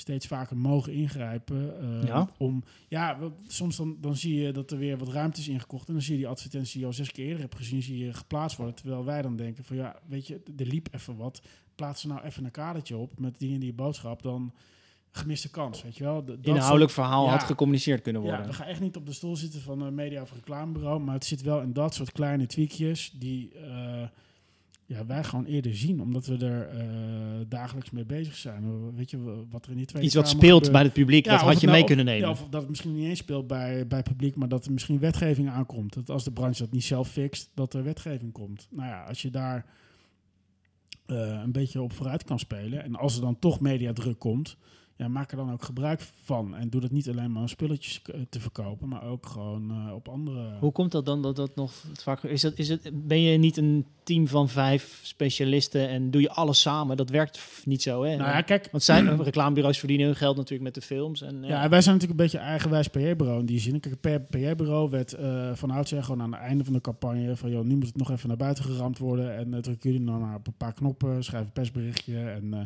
[0.00, 1.80] steeds vaker mogen ingrijpen.
[1.80, 2.28] eh, Ja?
[2.38, 5.86] Om, ja, we- soms dan, dan zie je dat er weer wat ruimte is ingekocht.
[5.88, 8.04] En dan zie je die advertentie die je al zes keer eerder hebt gezien, zie
[8.04, 8.74] je geplaatst worden.
[8.74, 11.42] Terwijl wij dan denken van ja, weet je, er liep even wat.
[11.74, 14.22] Plaats er nou even een kadertje op met die en die boodschap.
[14.22, 14.52] Dan
[15.12, 16.24] gemiste kans, weet je wel.
[16.24, 17.30] Dat Inhoudelijk verhaal ja.
[17.30, 18.40] had gecommuniceerd kunnen worden.
[18.40, 21.00] Ja, we gaan echt niet op de stoel zitten van een media- of reclamebureau.
[21.00, 24.02] Maar het zit wel in dat soort kleine tweakjes die eh,
[24.90, 26.00] ja, wij gewoon eerder zien.
[26.00, 26.86] Omdat we er eh,
[27.48, 28.94] dagelijks mee bezig zijn.
[28.94, 31.40] Weet je, wat er in die twee Iets wat speelt bij het publiek, dat of
[31.40, 32.22] had je nou mee op- kunnen nemen.
[32.22, 34.72] Ja, of dat het misschien niet eens speelt bij, bij het publiek, maar dat er
[34.72, 35.94] misschien wetgeving aankomt.
[35.94, 38.68] Dat als de branche dat niet zelf fixt, dat er wetgeving komt.
[38.70, 39.66] Nou ja, als je daar
[41.06, 42.82] eh, een beetje op vooruit kan spelen.
[42.82, 44.56] En als er dan toch mediadruk komt,
[45.00, 46.56] ja, maak er dan ook gebruik van.
[46.56, 49.94] En doe dat niet alleen maar om spulletjes eh, te verkopen, maar ook gewoon eh,
[49.94, 50.56] op andere...
[50.58, 52.40] Hoe komt dat dan dat dat nog het vaak is?
[52.40, 56.60] Dat, is het, ben je niet een team van vijf specialisten en doe je alles
[56.60, 56.96] samen?
[56.96, 58.16] Dat werkt niet zo, hè?
[58.16, 61.22] Nou ja, kijk, Want zijn reclamebureaus verdienen hun geld natuurlijk met de films.
[61.22, 61.62] En, Ja, ja.
[61.62, 63.80] en wij zijn natuurlijk een beetje eigenwijs PR-bureau in die zin.
[63.80, 67.50] Kijk, een PR-bureau werd eh van oudsher gewoon aan het einde van de campagne van...
[67.50, 69.36] joh, nu moet het nog even naar buiten geramd worden...
[69.36, 72.18] en uh, druk jullie dan maar op een paar knoppen, schrijf een persberichtje...
[72.18, 72.60] en eh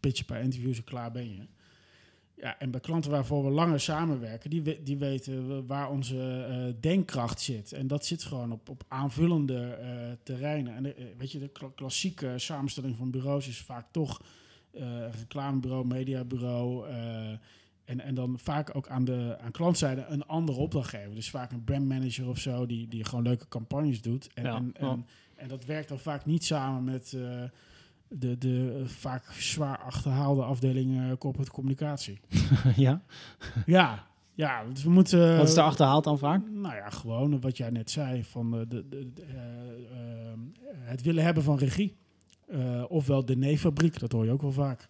[0.00, 1.46] pitch een paar interviews en klaar ben je.
[2.40, 4.50] Ja, en bij klanten waarvoor we langer samenwerken...
[4.50, 7.72] die, die weten we waar onze eh, denkkracht zit.
[7.72, 9.88] En dat zit gewoon op, op aanvullende eh,
[10.22, 10.74] terreinen.
[10.74, 14.22] En de, eh, weet je, de kla- klassieke samenstelling van bureaus is vaak toch...
[14.72, 14.82] eh,
[15.18, 16.88] reclamebureau, mediabureau...
[17.84, 21.14] en, en dan vaak ook aan de aan klantzijde een andere opdrachtgever.
[21.14, 24.28] Dus vaak een brandmanager of zo, die, die gewoon leuke campagnes doet.
[24.34, 27.16] En, Ja, en, en, en dat werkt dan vaak niet samen met
[28.10, 32.20] de, de vaak zwaar achterhaalde afdeling eh, corporate communicatie.
[32.76, 33.02] ja.
[33.66, 34.06] ja,
[34.40, 35.36] ja, dus we moeten...
[35.36, 36.50] Wat is er achterhaald dan vaak?
[36.50, 40.38] Nou ja, gewoon wat jij net zei, van de, de, de, eh, eh,
[40.72, 41.96] het willen hebben van regie.
[42.46, 44.86] Eh, ofwel de nee-fabriek, dat hoor je ook wel vaak.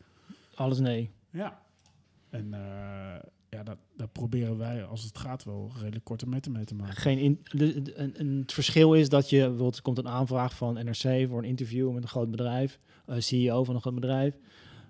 [0.55, 1.11] Alles nee.
[1.31, 1.61] Ja.
[2.31, 2.55] En
[3.51, 6.97] ja, dat, dat proberen wij, als het gaat, wel redelijk korte metten mee te maken.
[6.97, 10.09] Geen in, de, de- een, een, het verschil is dat je, bijvoorbeeld er komt een
[10.09, 13.95] aanvraag van NRC voor een interview met een groot bedrijf, eh, CEO van een groot
[13.95, 14.35] bedrijf.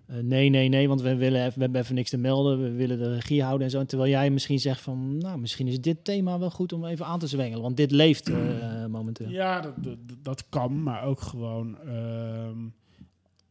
[0.06, 2.70] Eh, nee, nee, nee, want we, willen even, we hebben even niks te melden, we
[2.70, 3.84] willen de regie houden en zo.
[3.84, 7.18] Terwijl jij misschien zegt van, nou, misschien is dit thema wel goed om even aan
[7.18, 9.28] te zwengelen, want dit leeft eh, momenteel.
[9.28, 11.78] Ja, dat, dat, dat kan, maar ook gewoon...
[11.78, 12.79] ehm, eh,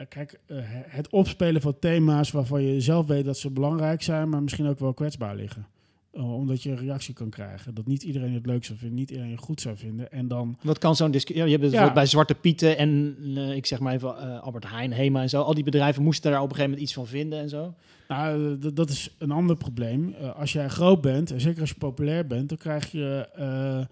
[0.10, 4.42] kijk, eh, het opspelen van thema's waarvan je zelf weet dat ze belangrijk zijn, maar
[4.44, 5.68] misschien ook wel kwetsbaar liggen.
[6.14, 7.74] Eh, omdat je een reactie kan krijgen.
[7.74, 10.12] Dat niet iedereen het leuk zou vinden, niet iedereen het goed zou vinden.
[10.12, 11.44] En dan Wat kan zo'n discussie...
[11.46, 11.94] Ja, je hebt het Ja.
[11.94, 15.42] bij Zwarte Pieten en eh, ik zeg maar even eh, Albert Heijn, Hema en zo.
[15.42, 17.74] Al die bedrijven moesten daar op een gegeven moment iets van vinden en zo.
[18.08, 20.14] Nou, eh, dat is een ander probleem.
[20.14, 23.28] Eh, als jij groot bent, en zeker als je populair bent, dan krijg je.
[23.36, 23.86] eh,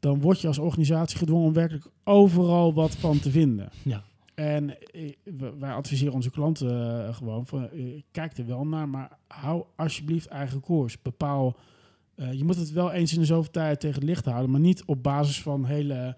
[0.00, 3.68] dan word je als organisatie gedwongen om werkelijk overal wat van te vinden.
[3.82, 4.02] Ja.
[4.34, 5.12] En eh,
[5.58, 10.26] wij adviseren onze klanten eh, gewoon van eh, kijk er wel naar, maar hou alsjeblieft
[10.26, 11.02] eigen koers.
[11.02, 11.56] Bepaal.
[12.14, 14.84] je moet het wel eens in de zoveel tijd tegen het licht houden, maar niet
[14.84, 16.16] op basis van hele.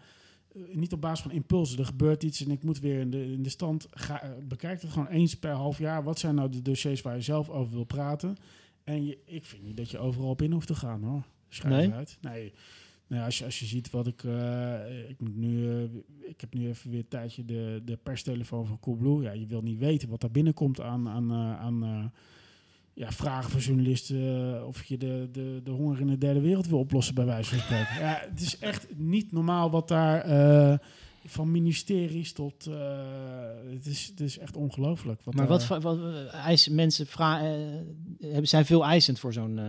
[0.73, 1.79] niet op basis van impulsen.
[1.79, 3.87] Er gebeurt iets en ik moet weer in de, in de stand.
[3.91, 6.03] Ga, bekijk het gewoon eens per half jaar.
[6.03, 8.37] Wat zijn nou de dossiers waar je zelf over wil praten?
[8.85, 11.23] En je, ik vind niet dat je overal op in hoeft te gaan hoor.
[11.49, 11.93] Schrijf Nee?
[11.93, 12.19] uit.
[12.21, 12.53] Nee.
[13.09, 14.25] Nee, als, je, als je ziet wat ik...
[14.25, 15.83] eh, ik, moet nu, eh,
[16.29, 19.23] ik heb nu even weer een tijdje de, de perstelefoon van Coolblue.
[19.23, 22.13] Ja, je wil niet weten wat daar binnenkomt aan, aan, eh, aan
[22.93, 24.67] ja, vragen van journalisten.
[24.67, 27.59] of je de, de, de honger in de derde wereld wil oplossen, bij wijze van
[27.59, 28.01] spreken.
[28.01, 30.81] ja, het is echt niet normaal wat daar...
[31.27, 32.67] eh, van ministeries tot...
[32.67, 32.99] eh,
[33.73, 35.25] het, is, het is echt ongelooflijk.
[35.25, 37.51] Maar daar- wat, va- wat eh, eisen mensen vra- eh,
[38.21, 39.65] hebben zijn veel eisend voor zo'n eh,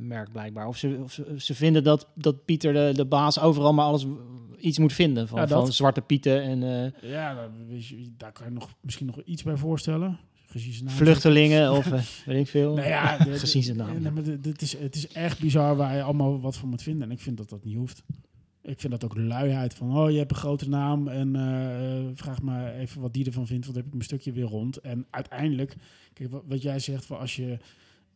[0.00, 0.66] merk blijkbaar.
[0.66, 4.06] Of ze, of ze, ze vinden dat, dat Pieter de, de baas overal maar alles
[4.58, 6.62] iets moet vinden van, Ja, van zwarte pieten en
[7.02, 7.48] eh, Ja,
[8.16, 10.18] daar, kan je nog, misschien nog iets bij voorstellen.
[10.82, 10.94] Naam.
[10.94, 12.74] vluchtelingen of eh, weet ik veel.
[12.74, 14.02] Nou ja, de- gezien zijn naam.
[14.02, 16.82] Nee, maar dit- dit is, het is echt bizar waar je allemaal wat van moet
[16.82, 17.02] vinden.
[17.08, 18.02] En ik vind dat dat niet hoeft.
[18.66, 22.42] Ik vind dat ook luiheid van, oh, je hebt een grote naam en eh, vraag
[22.42, 24.76] maar even wat die ervan vindt, want dan heb ik mijn stukje weer rond.
[24.76, 25.76] En uiteindelijk,
[26.12, 27.58] kijk, wat, wat jij zegt, van als je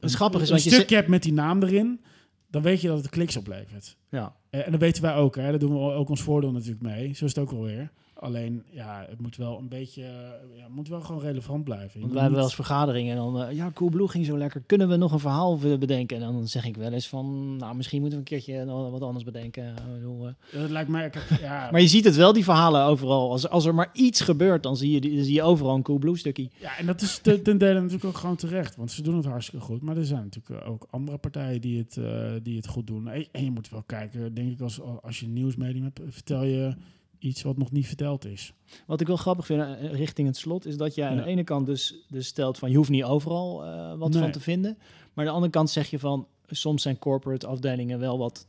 [0.01, 2.01] grappig, is een je stukje hebt met die naam erin,
[2.49, 3.97] dan weet je dat het kliks oplevert.
[4.09, 4.37] Ja.
[4.51, 5.43] Eh, en dat weten wij ook, hè.
[5.43, 7.13] daar doen we ook ons voordeel natuurlijk mee.
[7.15, 7.91] Zo is het ook wel weer.
[8.21, 10.09] Alleen, ja, het moet wel een beetje, eh,
[10.57, 12.01] ja, het moet wel gewoon relevant blijven.
[12.01, 14.63] Want wij hebben wel eens vergaderingen en dan, eh, ja, Coolblue ging zo lekker.
[14.67, 16.17] Kunnen we nog een verhaal bedenken?
[16.17, 19.25] En dan zeg ik wel eens van, nou, misschien moeten we een keertje wat anders
[19.25, 19.69] bedenken.
[19.69, 21.11] Ik bedoel, eh, Ja, Dat lijkt mij,
[21.41, 23.31] ja, Maar je ziet het wel, die verhalen overal.
[23.31, 25.83] Als, als er maar iets gebeurt, dan zie je, die- dan zie je overal een
[25.83, 26.49] Coolblue stukje.
[26.61, 28.77] Ja, en dat is ten, ten dele natuurlijk ook gewoon terecht.
[28.77, 29.83] Want ze doen het hartstikke goed.
[29.83, 33.09] Maar er zijn natuurlijk ook andere partijen die het, eh, die het goed doen.
[33.09, 36.45] En, en je moet wel kijken, denk ik, als, als je een nieuwsmedium hebt, vertel
[36.45, 36.75] je
[37.21, 38.53] iets wat nog niet verteld is.
[38.87, 41.45] Wat ik wel grappig vind eh, richting het slot, is dat jij aan de ene
[41.45, 44.23] kant dus, dus stelt van je hoeft niet overal eh, wat Nee.
[44.23, 44.77] van te vinden.
[44.79, 48.47] Maar aan de andere kant zeg je van soms zijn corporate afdelingen wel wat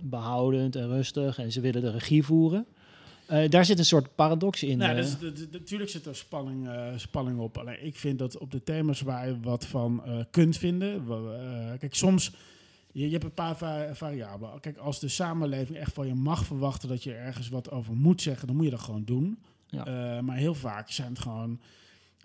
[0.00, 2.66] behoudend en rustig en ze willen de regie voeren.
[3.26, 4.78] Eh, daar zit een soort paradox in.
[4.78, 4.96] Nou, eh.
[4.96, 5.16] dus,
[5.52, 7.58] natuurlijk zit er spanning, eh, spanning op.
[7.58, 11.04] Alleen ik vind dat op de thema's waar je wat van eh, kunt vinden.
[11.08, 12.32] eh, kijk, soms.
[12.98, 14.60] Je, je hebt een paar va- variabelen.
[14.60, 18.22] Kijk, als de samenleving echt van je mag verwachten dat je ergens wat over moet
[18.22, 19.38] zeggen, dan moet je dat gewoon doen.
[19.66, 19.86] Ja.
[19.86, 21.60] Eh, maar heel vaak zijn het gewoon.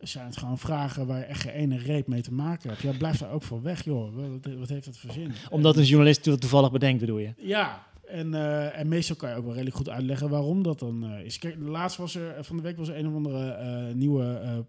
[0.01, 2.82] Zijn het gewoon vragen waar je echt geen ene reep mee te maken hebt.
[2.82, 4.15] Ja, blijf daar ook voor weg, joh.
[4.15, 5.32] Wat, wat heeft dat voor zin?
[5.49, 7.34] Omdat een journalist het toevallig bedenkt, bedoel je?
[7.38, 11.03] Ja, en, eh, en meestal kan je ook wel redelijk goed uitleggen waarom dat dan
[11.05, 11.39] eh, is.
[11.39, 14.65] Kijk, laatst was er, van de week was er een of andere nieuwe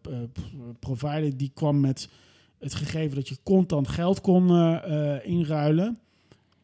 [0.81, 2.09] provider die kwam met
[2.65, 5.99] het gegeven dat je contant geld kon eh, eh, inruilen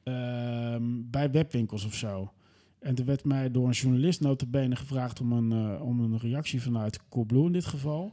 [0.02, 2.32] ehm, bij webwinkels of zo.
[2.78, 6.62] En er werd mij door een journalist notabene gevraagd om een, eh, om een reactie
[6.62, 8.12] vanuit Coolblue in dit geval.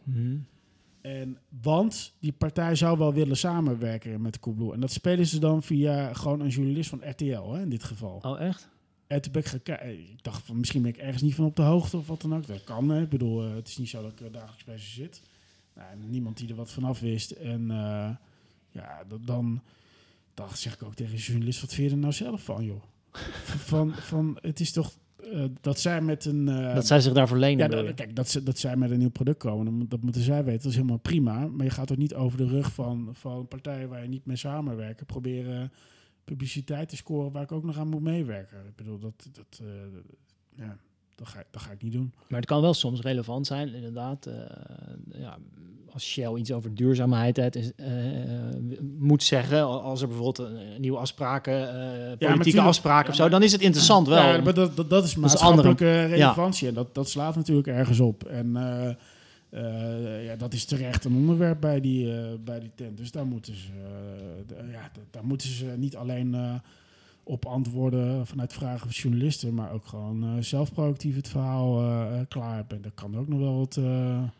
[1.01, 4.73] En, want die partij zou wel willen samenwerken met Coolblue.
[4.73, 8.19] En dat spelen ze dan via gewoon een journalist van RTL, hè, in dit geval.
[8.21, 8.69] Oh, echt?
[9.07, 9.67] En toen ben ik.
[10.09, 12.35] Ik dacht van misschien ben ik ergens niet van op de hoogte of wat dan
[12.35, 12.47] ook.
[12.47, 12.89] Dat kan.
[12.89, 13.01] Hè.
[13.01, 15.21] Ik bedoel, het is niet zo dat ik dagelijks bij ze zit.
[15.77, 17.31] Nou, niemand die er wat vanaf wist.
[17.31, 18.09] En eh,
[18.69, 19.61] ja, dat, dan,
[20.33, 22.81] dan zeg ik ook tegen de journalist: wat vind je er nou zelf van, joh?
[23.43, 24.97] van, van, het is toch
[25.31, 26.47] eh, dat zij met een.
[26.47, 27.69] eh, dat zij zich daarvoor lenen.
[27.69, 27.93] ja, dat, je?
[27.93, 30.61] kijk, dat, ze, dat zij met een nieuw product komen, moet- dat moeten zij weten.
[30.61, 31.47] Dat is helemaal prima.
[31.47, 34.35] Maar je gaat ook niet over de rug van, van partijen waar je niet mee
[34.35, 35.05] samenwerkt.
[35.05, 35.71] Proberen
[36.23, 38.57] publiciteit te scoren waar ik ook nog aan moet meewerken.
[38.67, 39.61] Ik bedoel, dat, dat,
[40.55, 40.77] ja,
[41.17, 42.11] dat, ga, ik- dat ga ik niet doen.
[42.27, 44.25] Maar het kan wel soms relevant zijn, inderdaad.
[44.25, 44.33] eh,
[45.19, 45.37] ja,
[45.93, 47.87] als Shell iets over duurzaamheid het is, eh,
[48.97, 53.43] moet zeggen, als er bijvoorbeeld een, nieuwe afspraken, eh, politieke afspraken ja, of zo, dan
[53.43, 54.17] is het interessant wel.
[54.17, 56.67] Ja, maar dat, dat, dat is Dat is maatschappelijke relevantie.
[56.67, 58.23] En dat, dat slaat natuurlijk ergens op.
[58.23, 58.89] En eh,
[59.49, 62.97] eh, ja, dat is terecht een onderwerp bij die, eh, bij die tent.
[62.97, 63.67] Dus daar moeten ze,
[64.57, 66.53] eh, ja, daar moeten ze niet alleen eh,
[67.27, 72.25] op antwoorden vanuit vragen van journalisten, maar ook gewoon zelf proactief het verhaal eh, eh,
[72.27, 72.77] klaar hebben.
[72.77, 74.31] En dat kan ook nog wel wat, daar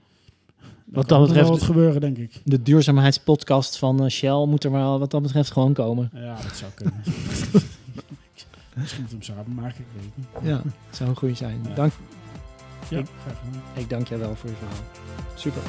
[1.07, 2.41] dat betreft- wat gebeuren, denk ik.
[2.43, 6.09] De duurzaamheidspodcast van Shell moet er wel wat dat betreft gewoon komen.
[6.13, 6.93] Ja, dat zou kunnen.
[8.75, 10.49] Misschien moeten we hem samen maken, ik weet het niet.
[10.49, 10.61] Ja,
[10.91, 11.59] zou een goede zijn.
[11.67, 11.73] Ja.
[11.73, 11.93] Dank,
[12.89, 13.61] Ja, Ik- graag gedaan.
[13.83, 14.83] ik dank je wel voor je verhaal.
[15.35, 15.61] Super.